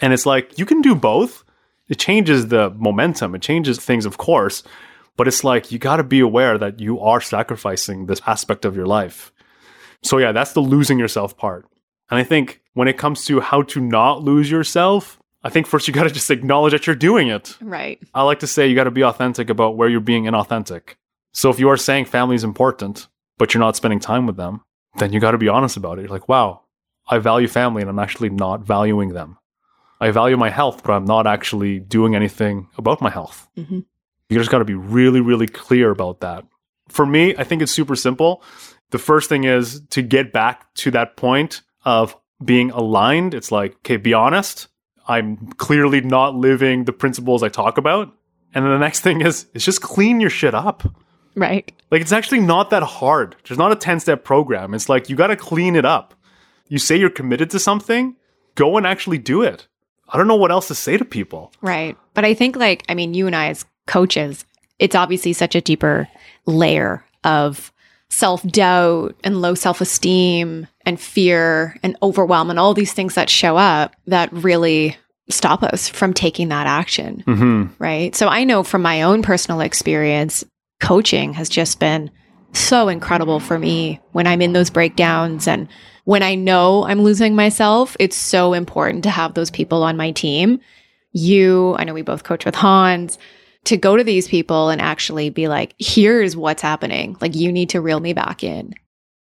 [0.00, 1.44] And it's like, you can do both.
[1.88, 4.62] It changes the momentum, it changes things, of course.
[5.16, 8.74] But it's like, you got to be aware that you are sacrificing this aspect of
[8.74, 9.32] your life.
[10.02, 11.66] So, yeah, that's the losing yourself part.
[12.10, 15.86] And I think when it comes to how to not lose yourself, I think first
[15.86, 17.56] you got to just acknowledge that you're doing it.
[17.60, 18.00] Right.
[18.14, 20.94] I like to say you got to be authentic about where you're being inauthentic.
[21.34, 24.62] So if you are saying family is important, but you're not spending time with them,
[24.96, 26.02] then you got to be honest about it.
[26.02, 26.62] You're like, wow,
[27.08, 29.36] I value family and I'm actually not valuing them.
[30.00, 33.48] I value my health, but I'm not actually doing anything about my health.
[33.56, 33.80] Mm-hmm.
[34.28, 36.44] You just got to be really, really clear about that.
[36.88, 38.42] For me, I think it's super simple.
[38.90, 43.34] The first thing is to get back to that point of being aligned.
[43.34, 44.68] It's like, okay, be honest.
[45.08, 48.12] I'm clearly not living the principles I talk about.
[48.54, 50.84] And then the next thing is, is just clean your shit up.
[51.34, 51.70] Right.
[51.90, 53.36] Like it's actually not that hard.
[53.46, 54.74] There's not a 10 step program.
[54.74, 56.14] It's like you got to clean it up.
[56.68, 58.16] You say you're committed to something,
[58.54, 59.66] go and actually do it.
[60.08, 61.52] I don't know what else to say to people.
[61.60, 61.96] Right.
[62.14, 64.44] But I think, like, I mean, you and I as coaches,
[64.78, 66.08] it's obviously such a deeper
[66.46, 67.72] layer of
[68.10, 73.30] self doubt and low self esteem and fear and overwhelm and all these things that
[73.30, 74.96] show up that really
[75.30, 77.24] stop us from taking that action.
[77.26, 77.82] Mm-hmm.
[77.82, 78.14] Right.
[78.14, 80.44] So I know from my own personal experience,
[80.80, 82.10] coaching has just been
[82.52, 85.68] so incredible for me when I'm in those breakdowns and
[86.04, 87.96] when I know I'm losing myself.
[87.98, 90.60] It's so important to have those people on my team.
[91.12, 93.18] You, I know we both coach with Hans,
[93.64, 97.16] to go to these people and actually be like, here's what's happening.
[97.20, 98.74] Like, you need to reel me back in.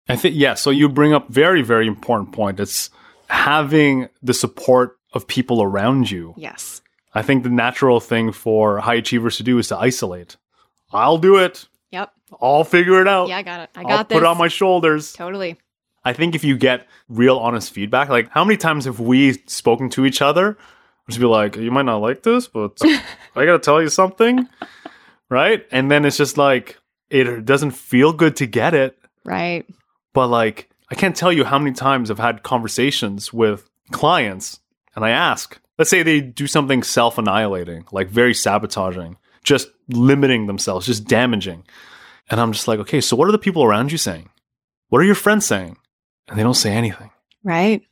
[0.08, 0.54] I think, yeah.
[0.54, 2.60] So you bring up very, very important point.
[2.60, 2.90] It's
[3.28, 6.34] having the support of people around you.
[6.36, 6.82] Yes.
[7.14, 10.36] I think the natural thing for high achievers to do is to isolate.
[10.94, 11.66] I'll do it.
[11.90, 12.12] Yep.
[12.40, 13.28] I'll figure it out.
[13.28, 13.70] Yeah, I got it.
[13.74, 14.16] I I'll got this.
[14.16, 15.12] put it on my shoulders.
[15.12, 15.56] totally.
[16.04, 19.88] I think if you get real honest feedback, like how many times have we spoken
[19.90, 20.56] to each other?
[21.08, 24.46] Just be like, you might not like this, but I gotta tell you something.
[25.30, 25.66] Right?
[25.70, 26.78] And then it's just like
[27.10, 28.98] it doesn't feel good to get it.
[29.24, 29.66] Right.
[30.12, 34.60] But like I can't tell you how many times I've had conversations with clients
[34.94, 40.86] and I ask, let's say they do something self-annihilating, like very sabotaging, just limiting themselves,
[40.86, 41.64] just damaging.
[42.30, 44.30] And I'm just like, okay, so what are the people around you saying?
[44.88, 45.76] What are your friends saying?
[46.28, 47.10] And they don't say anything.
[47.42, 47.82] Right.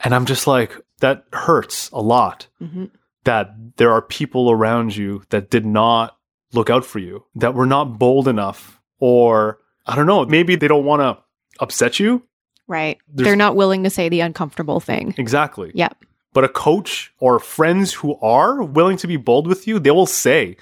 [0.00, 2.86] And I'm just like, that hurts a lot hmm
[3.24, 6.16] that there are people around you that did not
[6.52, 10.66] look out for you, that were not bold enough, or I don't know, maybe they
[10.66, 11.22] don't want to
[11.60, 12.24] upset you.
[12.66, 12.98] Right.
[13.06, 15.14] There's- They're not willing to say the uncomfortable thing.
[15.18, 15.70] Exactly.
[15.72, 16.04] Yep.
[16.32, 20.06] But a coach or friends who are willing to be bold with you, they will
[20.06, 20.56] say,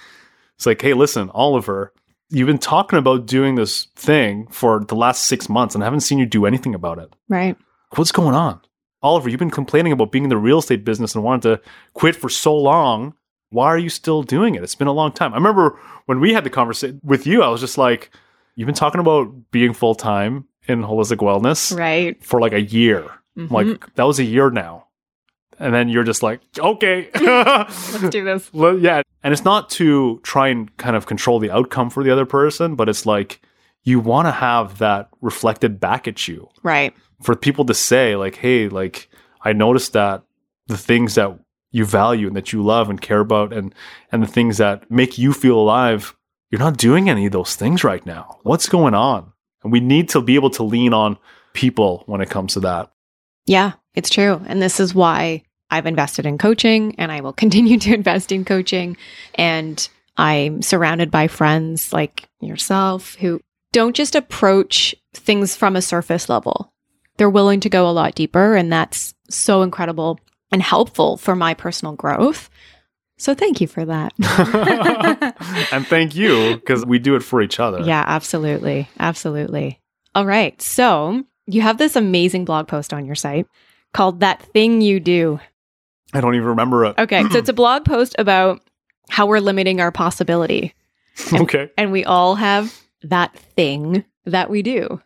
[0.61, 1.91] it's like, hey, listen, Oliver,
[2.29, 6.01] you've been talking about doing this thing for the last six months and I haven't
[6.01, 7.11] seen you do anything about it.
[7.31, 7.57] Right.
[7.97, 8.61] What's going on?
[9.03, 11.63] Oliver, you've been complaining about being in the real estate business and wanted to
[11.95, 13.15] quit for so long.
[13.49, 14.63] Why are you still doing it?
[14.63, 15.33] It's been a long time.
[15.33, 18.11] I remember when we had the conversation with you, I was just like,
[18.55, 22.23] you've been talking about being full time in holistic wellness Right.
[22.23, 23.07] for like a year.
[23.39, 23.51] I'm Mhm.
[23.51, 24.89] Like, that was a year now.
[25.61, 27.09] And then you're just like, okay.
[27.21, 28.51] Let's do this.
[28.55, 29.03] Yeah.
[29.23, 32.75] And it's not to try and kind of control the outcome for the other person,
[32.75, 33.41] but it's like
[33.85, 36.95] you want to have that reflected back at you Right.
[37.23, 39.09] for people to say like hey like
[39.43, 40.23] i noticed that
[40.67, 41.39] the things that
[41.73, 43.75] you value and that you love and care about and
[44.13, 46.15] and the things that make you feel alive
[46.51, 49.33] you're not doing any of those things right now what's going on
[49.63, 51.17] and we need to be able to lean on
[51.55, 52.91] people when it comes to that
[53.47, 54.41] Yeah, it's true.
[54.47, 58.45] And this is why I've invested in coaching and I will continue to invest in
[58.45, 58.97] coaching.
[59.35, 63.41] And I'm surrounded by friends like yourself who
[63.73, 66.73] don't just approach things from a surface level.
[67.17, 68.57] They're willing to go a lot deeper.
[68.57, 70.19] And that's so incredible
[70.51, 72.51] and helpful for my personal growth.
[73.19, 74.15] So thank you for that.
[75.73, 78.89] and thank you because we do it for each other Yeah, absolutely.
[78.99, 79.79] Absolutely.
[80.15, 80.61] All right.
[80.61, 83.47] So you have this amazing blog post on your site
[83.93, 85.41] called That Thing You Do.
[86.15, 87.23] I don't even remember it Okay.
[87.31, 88.61] so it's a blog post about
[89.09, 90.75] how we're limiting our possibility.
[91.35, 95.01] okay And we all have that thing that we do.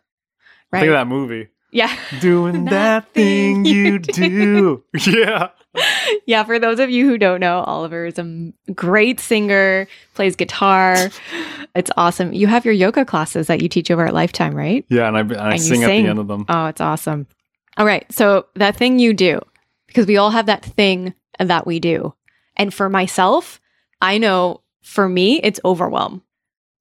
[0.71, 0.81] Right.
[0.81, 1.95] Think of that movie Yeah.
[2.19, 5.49] doing that thing you do yeah
[6.25, 6.41] yeah.
[6.45, 10.95] For those of you who don't know, Oliver is a m- great singer, plays guitar.
[11.75, 12.31] It's awesome.
[12.31, 14.85] You have your yoga classes that you teach over at Lifetime, right?
[14.87, 16.03] yeah and i, and I And you sing at sing.
[16.05, 17.27] the end of them Oh, it's awesome.
[17.75, 18.05] All right.
[18.09, 19.41] So that thing you do,
[19.95, 22.13] because we all have that thing that we do.
[22.57, 23.61] And for myself,
[24.01, 26.21] I know for me, it's overwhelm.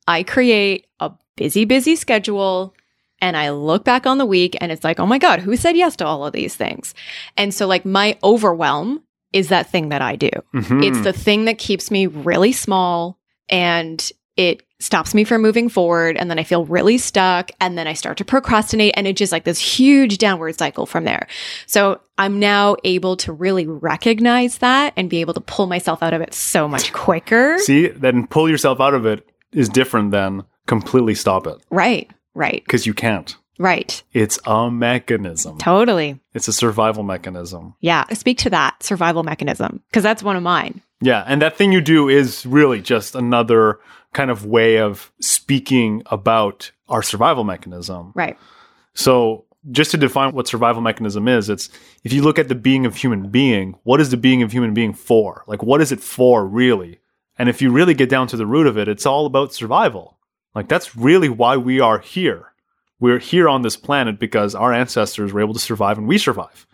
[0.08, 2.74] I create a busy, busy schedule
[3.20, 5.76] and I look back on the week and it's like, oh my God, who said
[5.76, 6.92] yes to all of these things?
[7.36, 10.30] And so, like, my overwhelm is that thing that I do.
[10.52, 10.84] Mhm.
[10.84, 13.16] It's the thing that keeps me really small
[13.48, 16.16] and it stops me from moving forward.
[16.16, 17.50] And then I feel really stuck.
[17.60, 18.94] And then I start to procrastinate.
[18.96, 21.26] And it's just like this huge downward cycle from there.
[21.66, 26.12] So I'm now able to really recognize that and be able to pull myself out
[26.12, 27.58] of it so much quicker.
[27.60, 32.62] See, then pull yourself out of it is different than completely stop it Right, right,
[32.64, 33.36] because you can't.
[33.58, 34.02] right.
[34.12, 35.58] It's a mechanism.
[35.58, 36.20] Totally.
[36.34, 37.74] It's a survival mechanism.
[37.80, 38.04] Yeah.
[38.14, 40.82] Speak to that survival mechanism because that's one of mine.
[41.00, 43.78] Yeah, and that thing you do is really just another
[44.14, 48.12] kind of way of speaking about our survival mechanism.
[48.14, 48.38] Right.
[48.94, 51.68] So, just to define what survival mechanism is, it's
[52.02, 54.74] if you look at the being of human being, what is the being of human
[54.74, 55.42] being for?
[55.46, 57.00] Like what is it for really?
[57.38, 60.18] And if you really get down to the root of it, it's all about survival.
[60.54, 62.52] Like that's really why we are here.
[63.00, 66.66] We're here on this planet because our ancestors were able to survive and we survive.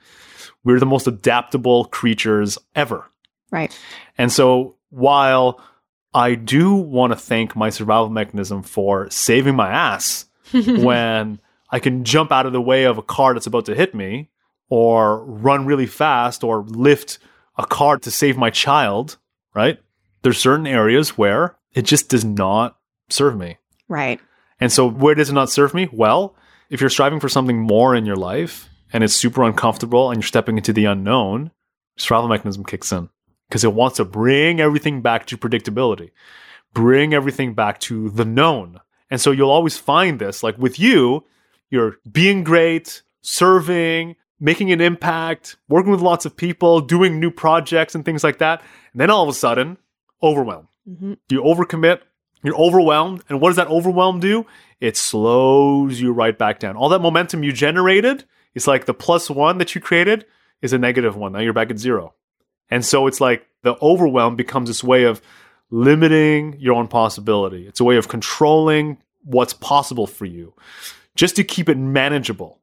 [0.65, 3.09] We're the most adaptable creatures ever.
[3.51, 3.77] Right.
[4.19, 5.61] And so while
[6.13, 11.41] I do want to thank my survival mechanism for saving my ass when
[11.71, 14.29] I can jump out of the way of a car that's about to hit me
[14.69, 17.19] or run really fast or lift
[17.57, 19.19] a car to save my child,
[19.55, 19.79] right?
[20.23, 22.77] There's certain areas where it just does not
[23.09, 23.59] serve me.
[23.89, 24.21] Right.
[24.61, 25.89] And so, where does it not serve me?
[25.93, 26.35] Well,
[26.69, 30.27] if you're striving for something more in your life and it's super uncomfortable and you're
[30.27, 31.51] stepping into the unknown,
[31.97, 33.09] survival mechanism kicks in
[33.51, 36.13] because it wants to bring everything back to predictability,
[36.73, 38.81] bring everything back to the known.
[39.11, 41.25] And so, you'll always find this like with you,
[41.69, 47.95] you're being great, serving, making an impact, working with lots of people, doing new projects
[47.95, 48.63] and things like that.
[48.93, 49.79] And then all of a sudden,
[50.23, 50.69] overwhelm.
[50.87, 52.01] hmm You overcommit,
[52.43, 53.23] you're overwhelmed.
[53.29, 54.47] And what does that overwhelm do?
[54.81, 56.77] It slows you right back down.
[56.77, 58.25] All that momentum you generated,
[58.55, 60.25] it's like the plus one that you created
[60.63, 61.33] is a negative one.
[61.33, 62.15] Now you're back at zero.
[62.71, 65.21] And so it's like the overwhelm becomes this way of
[65.71, 67.67] limiting your own possibility.
[67.67, 70.55] It's a way of controlling what's possible for you
[71.15, 72.59] just to keep it manageable.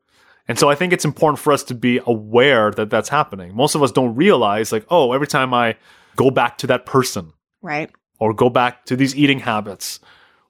[0.48, 3.54] And so I think it's important for us to be aware that that's happening.
[3.56, 5.76] Most of us don't realize, like, oh, every time I
[6.16, 7.90] go back to that person, Right.
[8.20, 10.00] or go back to these eating habits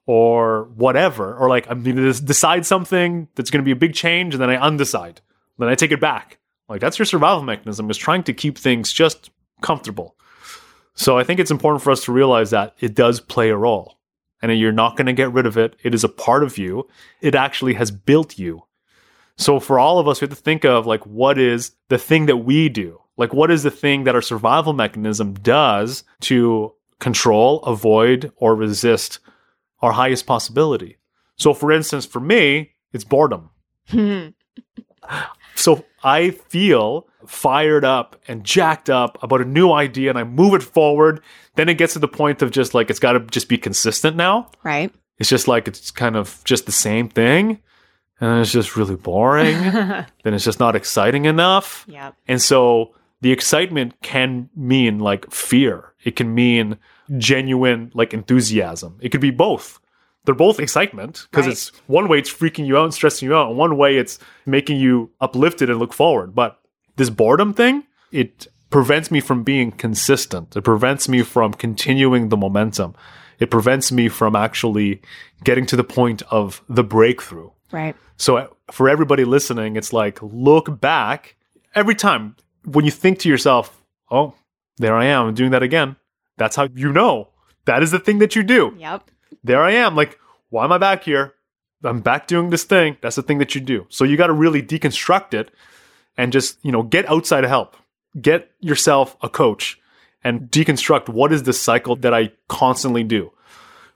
[0.06, 3.92] or whatever or like i'm going to decide something that's going to be a big
[3.94, 5.16] change and then i undecide
[5.58, 6.38] then i take it back
[6.68, 9.30] like that's your survival mechanism is trying to keep things just
[9.60, 10.16] comfortable.
[10.94, 13.98] So i think it's important for us to realize that it does play a role
[14.42, 15.74] and you're not going to get rid of it.
[15.82, 16.88] It is a part of you.
[17.20, 18.64] It actually has built you.
[19.36, 22.26] So for all of us we have to think of like what is the thing
[22.26, 23.00] that we do?
[23.16, 29.20] Like what is the thing that our survival mechanism does to control, avoid, or resist
[29.80, 30.98] our highest possibility.
[31.36, 33.50] So, for instance, for me, it's boredom.
[35.54, 40.54] So I feel fired up and jacked up about a new idea and I move
[40.54, 41.20] it forward.
[41.56, 44.16] Then it gets to the point of just like, it's got to just be consistent
[44.16, 44.50] now.
[44.62, 44.92] right.
[45.18, 47.60] It's just like, it's kind of just the same thing.
[48.20, 49.60] And it's just really boring.
[49.62, 51.84] then it's just not exciting enough.
[51.88, 52.14] yep.
[52.28, 55.92] And so the excitement can mean like fear.
[56.04, 56.78] It can mean
[57.16, 58.96] genuine like enthusiasm.
[59.00, 59.80] It could be both.
[60.28, 61.52] They're both excitement because Right.
[61.52, 64.18] it's one way it's freaking you out and stressing you out, and one way it's
[64.44, 66.34] making you uplifted and look forward.
[66.34, 66.60] But
[66.96, 70.54] this boredom thing, it prevents me from being consistent.
[70.54, 72.94] It prevents me from continuing the momentum.
[73.38, 75.00] It prevents me from actually
[75.44, 77.48] getting to the point of the breakthrough.
[77.72, 77.96] Right.
[78.18, 81.36] So uh, for everybody listening, it's like look back
[81.74, 84.34] every time when you think to yourself, "Oh,
[84.76, 85.96] there I am, I'm doing that again."
[86.36, 87.28] That's how you know.
[87.64, 88.74] That is the thing that you do.
[88.78, 89.10] Yep.
[89.44, 89.96] There I am.
[89.96, 90.18] Like,
[90.50, 91.34] why am I back here?
[91.84, 92.96] I'm back doing this thing.
[93.00, 93.86] That's the thing that you do.
[93.88, 95.50] So you got to really deconstruct it
[96.16, 97.76] and just, you know, get outside help.
[98.20, 99.78] Get yourself a coach
[100.24, 103.30] and deconstruct what is the cycle that I constantly do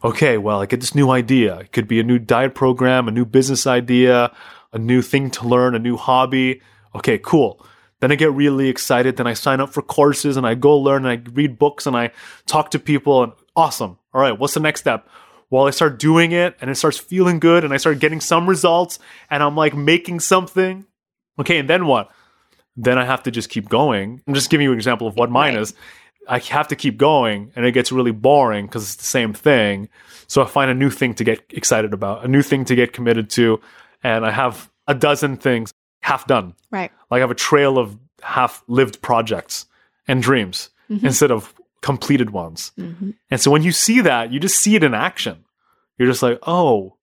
[0.04, 1.58] okay, well, I get this new idea.
[1.58, 4.34] It could be a new diet program, a new business idea,
[4.72, 6.60] a new thing to learn, a new hobby.
[6.94, 7.64] Okay, cool.
[8.00, 9.16] Then I get really excited.
[9.16, 11.96] Then I sign up for courses and I go learn and I read books and
[11.96, 12.10] I
[12.46, 13.98] talk to people and awesome.
[14.12, 15.08] All right, what's the next step?
[15.52, 18.48] Well, I start doing it and it starts feeling good and I start getting some
[18.48, 18.98] results
[19.28, 20.86] and I'm like making something.
[21.38, 22.10] Okay, and then what?
[22.74, 24.22] Then I have to just keep going.
[24.26, 25.60] I'm just giving you an example of what mine Right.
[25.60, 25.74] is.
[26.26, 29.90] I have to keep going and it gets really boring because it's the same thing.
[30.26, 32.94] So I find a new thing to get excited about, a new thing to get
[32.94, 33.60] committed to.
[34.02, 36.54] And I have a dozen things half done.
[36.70, 36.90] Right.
[37.10, 39.66] Like I have a trail of half lived projects
[40.08, 41.04] and dreams mm-hmm.
[41.04, 41.52] instead of
[41.82, 42.72] completed ones.
[42.76, 45.44] hmm And so when you see that, you just see it in action.
[45.98, 46.96] You're just like, oh,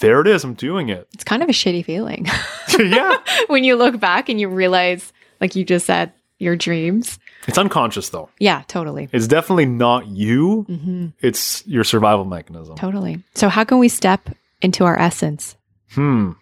[0.00, 0.44] there it is.
[0.44, 1.08] I'm doing it.
[1.14, 2.26] It's kind of a shitty feeling
[2.78, 3.16] yeah.
[3.46, 7.18] when you look back and you realize, like you just said, your dreams.
[7.46, 8.28] It's unconscious though.
[8.38, 9.08] Yeah, totally.
[9.12, 10.62] It's definitely not you.
[10.62, 12.76] hmm It's your survival mechanism.
[12.76, 13.22] Totally.
[13.34, 14.30] So, how can we step
[14.60, 15.56] into our essence?
[15.92, 16.32] Hmm.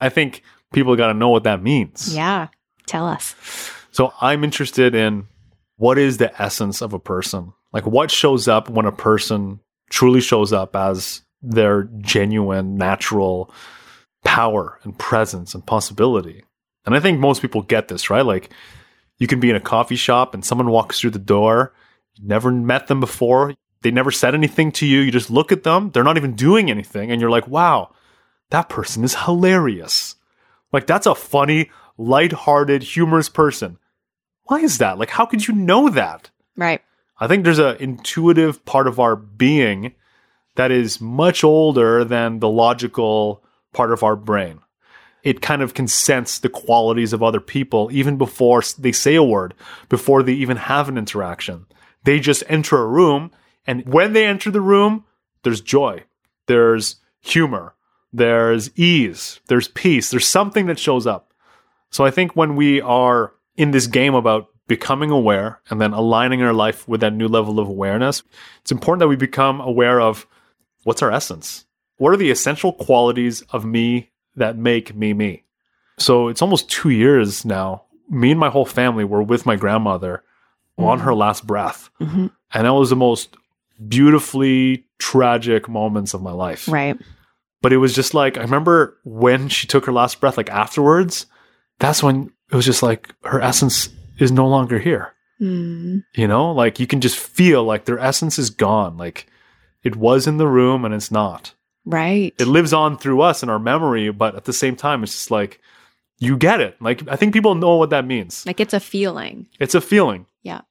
[0.00, 0.42] I think
[0.72, 2.14] people got to know what that means.
[2.14, 2.48] Yeah.
[2.86, 3.34] Tell us.
[3.90, 5.26] So I'm interested in
[5.78, 7.54] what is the essence of a person?
[7.72, 9.60] Like what shows up when a person
[9.90, 13.52] truly shows up as their genuine, natural
[14.24, 16.44] power and presence and possibility.
[16.84, 18.26] And I think most people get this, right?
[18.26, 18.50] Like
[19.18, 21.72] you can be in a coffee shop and someone walks through the door,
[22.14, 25.62] you never met them before, they never said anything to you, you just look at
[25.62, 27.92] them, they're not even doing anything and you're like, "Wow,
[28.50, 30.16] that person is hilarious."
[30.72, 33.78] Like that's a funny, lighthearted, humorous person.
[34.48, 34.98] Why is that?
[34.98, 36.30] Like how could you know that?
[36.56, 36.82] Right.
[37.20, 39.94] I think there's an intuitive part of our being
[40.56, 44.60] that is much older than the logical part of our brain.
[45.22, 49.22] It kind of can sense the qualities of other people even before they say a
[49.22, 49.54] word,
[49.88, 51.66] before they even have an interaction.
[52.04, 53.32] They just enter a room,
[53.66, 55.04] and when they enter the room,
[55.42, 56.04] there's joy,
[56.46, 57.74] there's humor,
[58.12, 61.34] there's ease, there's peace, there's something that shows up.
[61.90, 66.42] So I think when we are in this game about becoming aware and then aligning
[66.42, 68.22] our life with that new level of awareness,
[68.62, 70.26] it's important that we become aware of
[70.84, 71.66] what's our essence?
[71.96, 75.42] What are the essential qualities of me that make me me?
[75.98, 77.84] So it's almost two years now.
[78.08, 80.22] Me and my whole family were with my grandmother
[80.78, 81.90] on her last breath.
[82.00, 82.28] Mm-hmm.
[82.54, 83.36] And that was the most
[83.88, 86.68] beautifully tragic moments of my life.
[86.68, 86.96] Right.
[87.60, 91.26] But it was just like, I remember when she took her last breath, like afterwards,
[91.80, 93.88] that's when it was just like her essence
[94.18, 95.14] is no longer here.
[95.40, 96.04] Mm.
[96.14, 98.96] You know, like you can just feel like their essence is gone.
[98.96, 99.26] Like
[99.82, 101.54] it was in the room and it's not.
[101.84, 102.34] Right.
[102.38, 105.30] It lives on through us in our memory, but at the same time, it's just
[105.30, 105.60] like
[106.18, 106.76] you get it.
[106.80, 108.44] Like I think people know what that means.
[108.46, 109.46] like it's a feeling.
[109.60, 110.26] It's a feeling.
[110.42, 110.62] Yeah.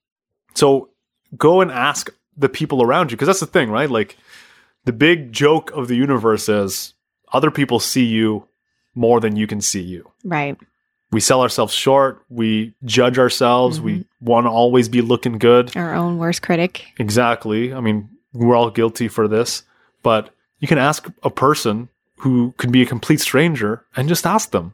[0.56, 0.90] So
[1.38, 3.90] go and ask the people around you because that's the thing, right?
[3.90, 4.18] Like
[4.86, 6.94] the big joke of the universe is
[7.34, 8.48] other people see you
[8.96, 10.12] more than you can see you.
[10.24, 10.58] Right.
[11.12, 12.24] We sell ourselves short.
[12.30, 13.80] We judge ourselves.
[13.80, 14.26] We mm-hmm.
[14.26, 15.76] want to always be looking good.
[15.76, 16.86] Our own worst critic.
[17.00, 17.74] Exactly.
[17.74, 19.64] I mean, we're all guilty for this,
[20.04, 20.30] but
[20.60, 24.74] you can ask a person who could be a complete stranger and just ask them,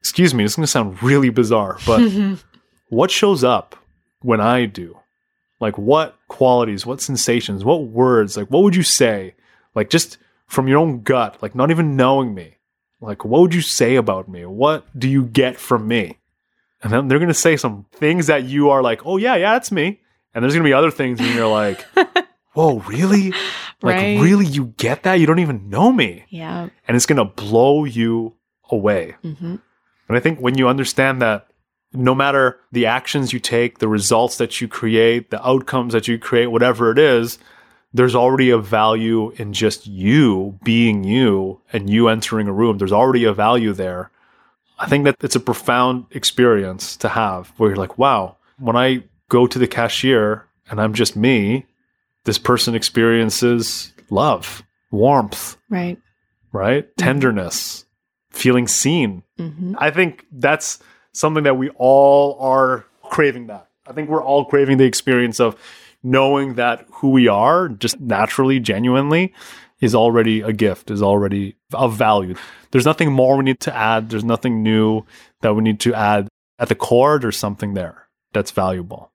[0.00, 2.00] excuse me, it's going to sound really bizarre, but
[2.88, 3.76] what shows up
[4.20, 4.98] when I do?
[5.60, 9.34] Like, what qualities, what sensations, what words, like, what would you say?
[9.74, 12.53] Like, just from your own gut, like, not even knowing me.
[13.04, 14.44] Like, what would you say about me?
[14.46, 16.18] What do you get from me?
[16.82, 19.52] And then they're going to say some things that you are like, oh, yeah, yeah,
[19.52, 20.00] that's me.
[20.34, 21.84] And there's going to be other things and you're like,
[22.52, 23.30] whoa, really?
[23.82, 24.20] Like, Right.
[24.20, 24.46] really?
[24.46, 25.14] You get that?
[25.14, 26.24] You don't even know me.
[26.28, 26.68] Yeah.
[26.88, 28.34] And it's going to blow you
[28.70, 29.14] away.
[29.22, 29.56] hmm
[30.08, 31.46] And I think when you understand that
[31.92, 36.18] no matter the actions you take, the results that you create, the outcomes that you
[36.18, 37.38] create, whatever it is,
[37.94, 42.76] there's already a value in just you being you and you entering a room.
[42.78, 44.10] There's already a value there.
[44.78, 49.04] I think that it's a profound experience to have where you're like, wow, when I
[49.28, 51.66] go to the cashier and I'm just me,
[52.24, 55.98] this person experiences love, warmth, Right.
[56.52, 56.94] right?
[56.96, 57.84] Tenderness,
[58.30, 59.22] feeling seen.
[59.38, 60.80] hmm I think that's
[61.12, 63.68] something that we all are craving that.
[63.86, 65.56] I think we're all craving the experience of
[66.04, 69.32] knowing that who we are just naturally, genuinely
[69.80, 72.34] is already a gift, is already of value.
[72.70, 74.10] There's nothing more we need to add.
[74.10, 75.02] There's nothing new
[75.40, 76.28] that we need to add.
[76.58, 79.10] At the core, there's something there that's valuable.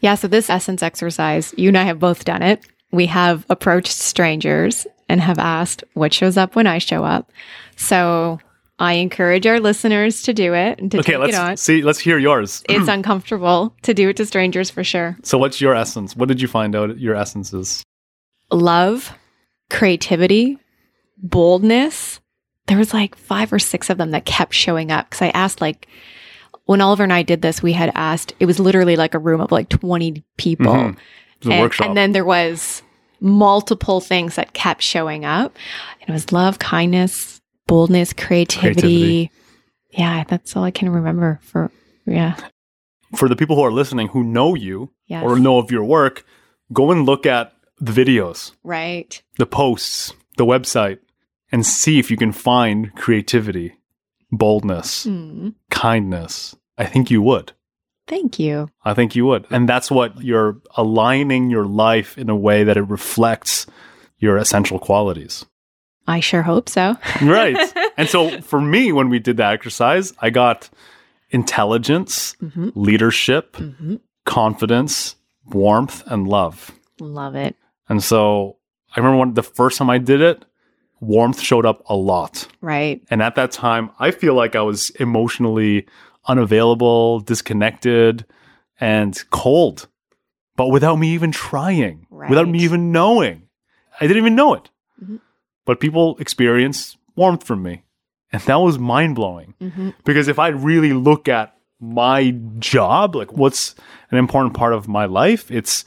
[0.00, 0.14] Yeah.
[0.14, 2.64] So this essence exercise, you and I have both done it.
[2.92, 7.32] We have approached strangers and have asked what shows up when I show up.
[7.76, 8.38] So
[8.78, 11.46] I encourage our listeners to do it and to Okay, take it on.
[11.48, 11.82] let's see.
[11.82, 12.62] Let's hear yours.
[12.68, 15.16] It's uncomfortable to do it to strangers for sure.
[15.22, 16.14] So, what's your essence?
[16.14, 17.82] What did you find out your essence is?
[18.50, 19.12] Love,
[19.70, 20.58] creativity,
[21.16, 22.20] boldness.
[22.66, 25.60] There was like five or six of them that kept showing up because I asked
[25.60, 25.86] like
[26.66, 28.32] when Oliver and I did this, we had asked.
[28.40, 30.96] It was literally like a room of like twenty people, Mhm.
[31.44, 31.86] And, workshop.
[31.88, 32.82] and then there was
[33.20, 35.56] multiple things that kept showing up.
[36.00, 37.35] And it was love, kindness,
[37.66, 38.80] boldness, creativity.
[38.80, 39.30] Creativity.
[39.90, 41.70] Yeah, that's all I can remember for.
[42.06, 42.36] Yeah.
[43.14, 45.22] For the people who are listening who know you Yes.
[45.24, 46.24] or know of your work,
[46.72, 49.22] go and look at the videos, right.
[49.38, 50.98] the posts, the website,
[51.52, 53.74] and see if you can find creativity,
[54.32, 56.56] boldness, Mm, kindness.
[56.78, 57.52] I think you would.
[58.08, 58.68] thank you.
[58.84, 59.46] I think you would.
[59.50, 63.66] And that's what you're aligning your life in a way that it reflects
[64.18, 65.44] your essential qualities.
[66.06, 66.96] I sure hope so.
[67.22, 67.58] Right.
[67.96, 70.70] and so for me, when we did that exercise, I got
[71.30, 75.14] intelligence, hmm leadership, hmm confidence,
[75.52, 76.72] warmth, and love.
[77.00, 77.54] Love it.
[77.88, 78.56] And so
[78.94, 80.44] I remember when the first time I did it,
[81.00, 82.48] warmth showed up a lot.
[82.60, 83.00] Right.
[83.08, 85.86] And at that time, I feel like I was emotionally
[86.26, 88.24] unavailable, disconnected,
[88.80, 89.86] and cold,
[90.56, 93.42] but without me even trying, without me even knowing.
[94.00, 94.68] I didn't even know it.
[95.02, 95.20] Mhm.
[95.66, 97.82] But people experience warmth from me.
[98.32, 103.32] And that was mind blowing hmm because if I really look at my job, like
[103.34, 103.74] what's
[104.10, 105.84] an important part of my life, it's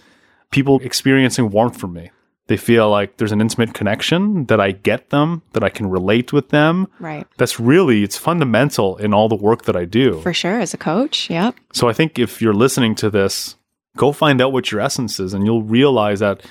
[0.52, 2.12] people experiencing warmth from me.
[2.48, 6.34] They feel like there's an intimate connection that I get them, that I can relate
[6.34, 6.88] with them.
[7.00, 7.28] Right.
[7.38, 10.20] That's really it's fundamental in all the work that I do.
[10.22, 10.60] For sure.
[10.60, 11.30] As a coach.
[11.30, 11.56] Yep.
[11.74, 13.56] so I think if you're listening to this,
[13.98, 16.42] go find out what your essence is and you'll realize that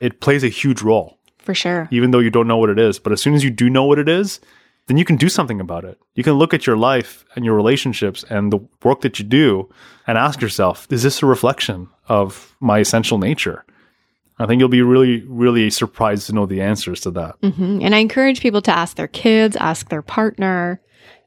[0.00, 1.15] it plays a huge role,
[1.46, 1.88] For sure.
[1.90, 2.98] even though you don't know what it is.
[2.98, 4.40] But as soon as you do know what it is,
[4.88, 5.98] then you can do something about it.
[6.14, 9.68] You can look at your life and your relationships and the work that you do
[10.06, 13.64] and ask yourself, is this a reflection of my essential nature?
[14.38, 17.36] I think you'll be really, really surprised to know the answers to that.
[17.42, 20.80] hmm And I encourage people to ask their kids, ask their partner,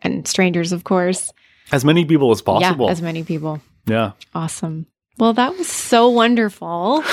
[0.03, 1.33] and strangers, of course.
[1.71, 2.85] As many people as possible.
[2.85, 3.61] Yeah, as many people.
[3.87, 4.11] yeah.
[4.35, 4.85] Awesome.
[5.19, 7.01] Well, that was so wonderful.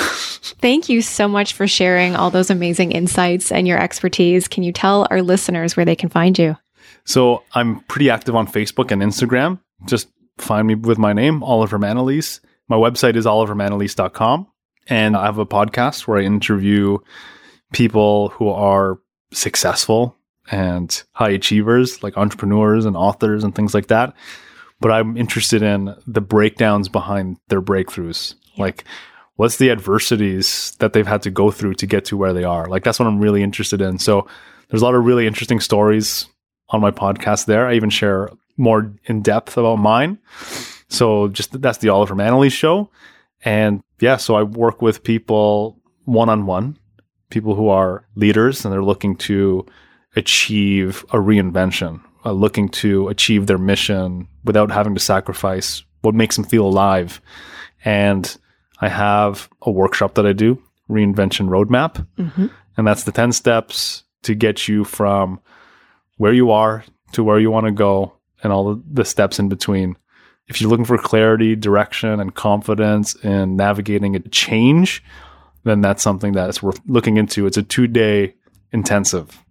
[0.61, 4.47] Thank you so much for sharing all those amazing insights and your expertise.
[4.47, 6.55] Can you tell our listeners where they can find you?
[7.03, 9.59] So I'm pretty active on Facebook and Instagram.
[9.85, 12.39] Just find me with my name, Oliver Manalese.
[12.69, 14.47] My website is olivermanalese.com.
[14.87, 16.99] And I have a podcast where I interview
[17.73, 18.99] people who are
[19.33, 20.15] successful
[20.49, 24.13] and high achievers, like entrepreneurs and authors and things like that.
[24.79, 28.35] But I'm interested in the breakdowns behind their breakthroughs.
[28.57, 28.83] Like,
[29.35, 32.67] what's the adversities that they've had to go through to get to where they are?
[32.67, 33.97] Like, that's what I'm really interested in.
[33.97, 34.27] So,
[34.69, 36.27] there's a lot of really interesting stories
[36.69, 37.67] on my podcast there.
[37.67, 40.17] I even share more in depth about mine.
[40.89, 42.89] So just that's the Oliver Manley show.
[43.45, 46.77] And yeah, so I work with people one on one,
[47.29, 49.65] people who are leaders and they're looking to
[50.15, 56.35] achieve a reinvention, uh, looking to achieve their mission without having to sacrifice what makes
[56.35, 57.21] them feel alive.
[57.85, 58.37] And
[58.81, 62.05] I have a workshop that I do, Reinvention Roadmap.
[62.17, 62.47] Mm-hmm.
[62.75, 65.39] And that's the 10 steps to get you from
[66.17, 68.13] where you are to where you want to go
[68.43, 69.95] and all the, the steps in between.
[70.47, 75.01] If you're looking for clarity, direction, and confidence in navigating a change,
[75.63, 77.47] then that's something that's worth looking into.
[77.47, 78.35] It's a two day
[78.73, 79.41] intensive.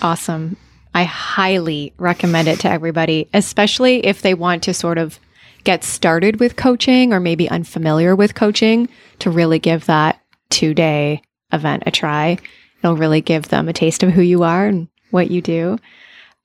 [0.00, 0.56] Awesome.
[0.94, 5.18] I highly recommend it to everybody, especially if they want to sort of
[5.64, 8.88] get started with coaching or maybe unfamiliar with coaching
[9.18, 10.20] to really give that
[10.50, 11.22] two day
[11.52, 12.38] event a try.
[12.78, 15.78] It'll really give them a taste of who you are and what you do.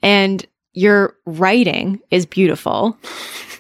[0.02, 0.44] And
[0.74, 2.98] your writing is beautiful.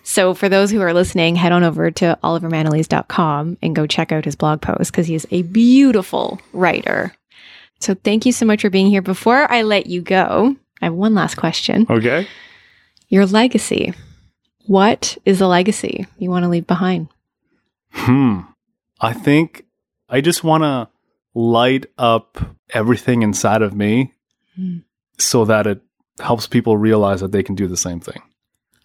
[0.03, 4.25] So for those who are listening, head on over to olivermanalese.com and go check out
[4.25, 7.13] his blog post because he's a beautiful writer.
[7.79, 9.01] So thank you so much for being here.
[9.01, 11.85] Before I let you go, I have one last question.
[11.89, 12.27] Okay.
[13.09, 13.93] Your legacy.
[14.65, 17.07] What is the legacy you want to leave behind?
[17.91, 18.41] Hmm.
[19.01, 19.65] I think
[20.07, 20.89] I just want to
[21.33, 22.37] light up
[22.71, 24.13] everything inside of me
[24.55, 24.77] Hmm.
[25.17, 25.81] so that it
[26.19, 28.21] helps people realize that they can do the same thing.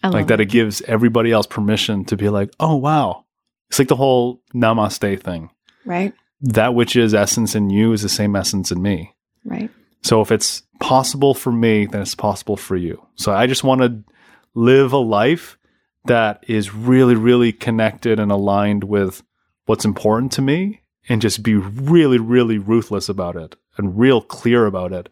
[0.03, 3.25] I love like that it gives everybody else permission to be like, oh, wow.
[3.71, 5.51] It's like the whole namaste thing.
[5.85, 6.13] right?
[6.43, 9.15] That which is essence in you is the same essence in me.
[9.45, 9.71] Right.
[10.03, 13.03] So if it's possible for me, then it's possible for you.
[13.15, 14.05] So I just want to
[14.53, 15.57] live a life
[16.05, 19.23] that is really, really connected and aligned with
[19.65, 24.67] what's important to me and just be really, really ruthless about it and real clear
[24.67, 25.09] about it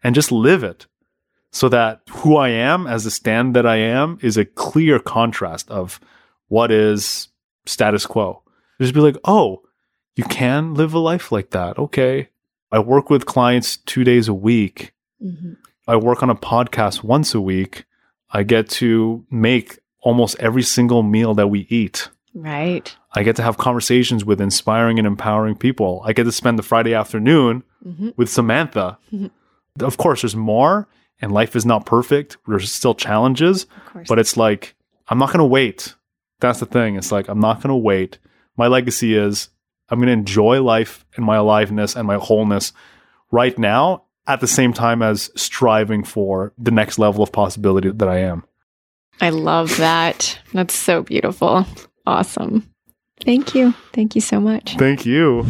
[0.00, 0.86] and just live it
[1.50, 5.68] so that who I am as the stand that I am is a clear contrast
[5.72, 5.98] of
[6.46, 7.26] what is
[7.64, 8.44] status quo.
[8.80, 9.62] Just be like, oh,
[10.14, 11.78] you can live a life like that.
[11.78, 12.28] Okay.
[12.70, 14.92] I work with clients two days a week.
[15.22, 15.52] Mm-hmm.
[15.88, 17.84] I work on a podcast once a week.
[18.30, 22.08] I get to make almost every single meal that we eat.
[22.34, 22.94] Right.
[23.14, 26.02] I get to have conversations with inspiring and empowering people.
[26.04, 28.08] I get to spend the Friday afternoon Mm-hmm.
[28.16, 28.98] with Samantha.
[29.78, 30.88] Of course, there's more,
[31.20, 32.36] and life is not perfect.
[32.48, 33.66] There's still challenges,
[34.08, 34.74] but it's like,
[35.06, 35.94] I'm not going to wait.
[36.40, 36.96] That's the thing.
[36.96, 38.18] It's like, I'm not going to wait.
[38.56, 39.50] My legacy is
[39.88, 42.72] I'm going to enjoy life and my aliveness and my wholeness
[43.30, 48.08] right now at the same time as striving for the next level of possibility that
[48.08, 48.44] I am.
[49.20, 50.38] I love that.
[50.52, 51.66] That's so beautiful.
[52.06, 52.68] Awesome.
[53.20, 53.72] Thank you.
[53.92, 54.76] Thank you so much.
[54.76, 55.44] Thank you.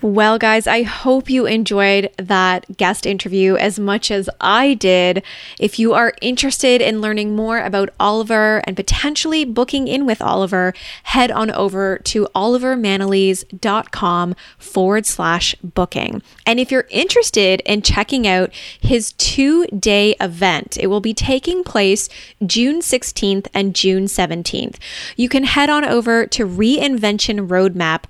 [0.00, 5.24] Well, guys, I hope you enjoyed that guest interview as much as I did.
[5.58, 10.72] If you are interested in learning more about Oliver and potentially booking in with Oliver,
[11.02, 16.22] head on over to olivermanalese.com forward slash booking.
[16.46, 21.64] And if you're interested in checking out his two day event, it will be taking
[21.64, 22.08] place
[22.46, 24.76] June 16th and June 17th.
[25.16, 28.04] You can head on over to Reinvention Roadmap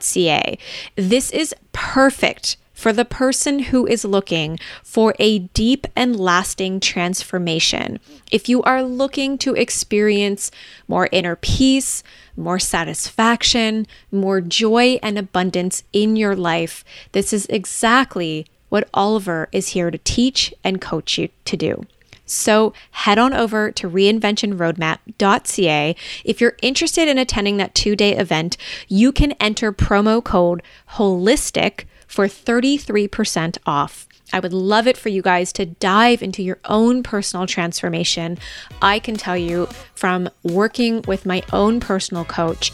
[0.00, 0.58] ca.
[0.96, 7.98] This is perfect for the person who is looking for a deep and lasting transformation.
[8.30, 10.52] If you are looking to experience
[10.86, 12.04] more inner peace,
[12.36, 19.70] more satisfaction, more joy and abundance in your life, this is exactly what Oliver is
[19.70, 21.84] here to teach and coach you to do.
[22.30, 25.96] So head on over to reinventionroadmap.ca.
[26.24, 28.56] If you're interested in attending that two day event,
[28.86, 34.06] you can enter promo code HOLISTIC for 33% off.
[34.32, 38.38] I would love it for you guys to dive into your own personal transformation.
[38.82, 42.72] I can tell you from working with my own personal coach,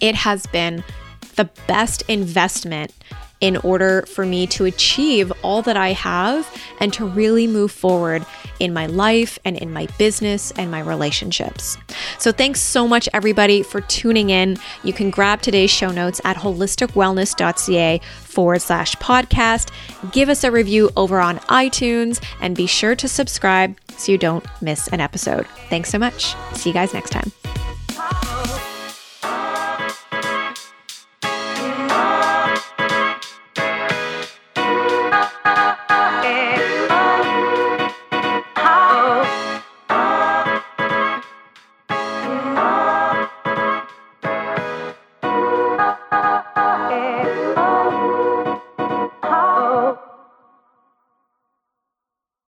[0.00, 0.84] it has been
[1.36, 2.92] the best investment
[3.40, 6.48] in order for me to achieve all that I have
[6.78, 8.24] and to really move forward
[8.62, 11.76] in my life and in my business and my relationships.
[12.18, 14.56] So, thanks so much, everybody, for tuning in.
[14.84, 19.72] You can grab today's show notes at holisticwellness.ca forward slash podcast.
[20.12, 24.46] Give us a review over on iTunes and be sure to subscribe so you don't
[24.62, 25.46] miss an episode.
[25.68, 26.36] Thanks so much.
[26.54, 27.32] See you guys next time.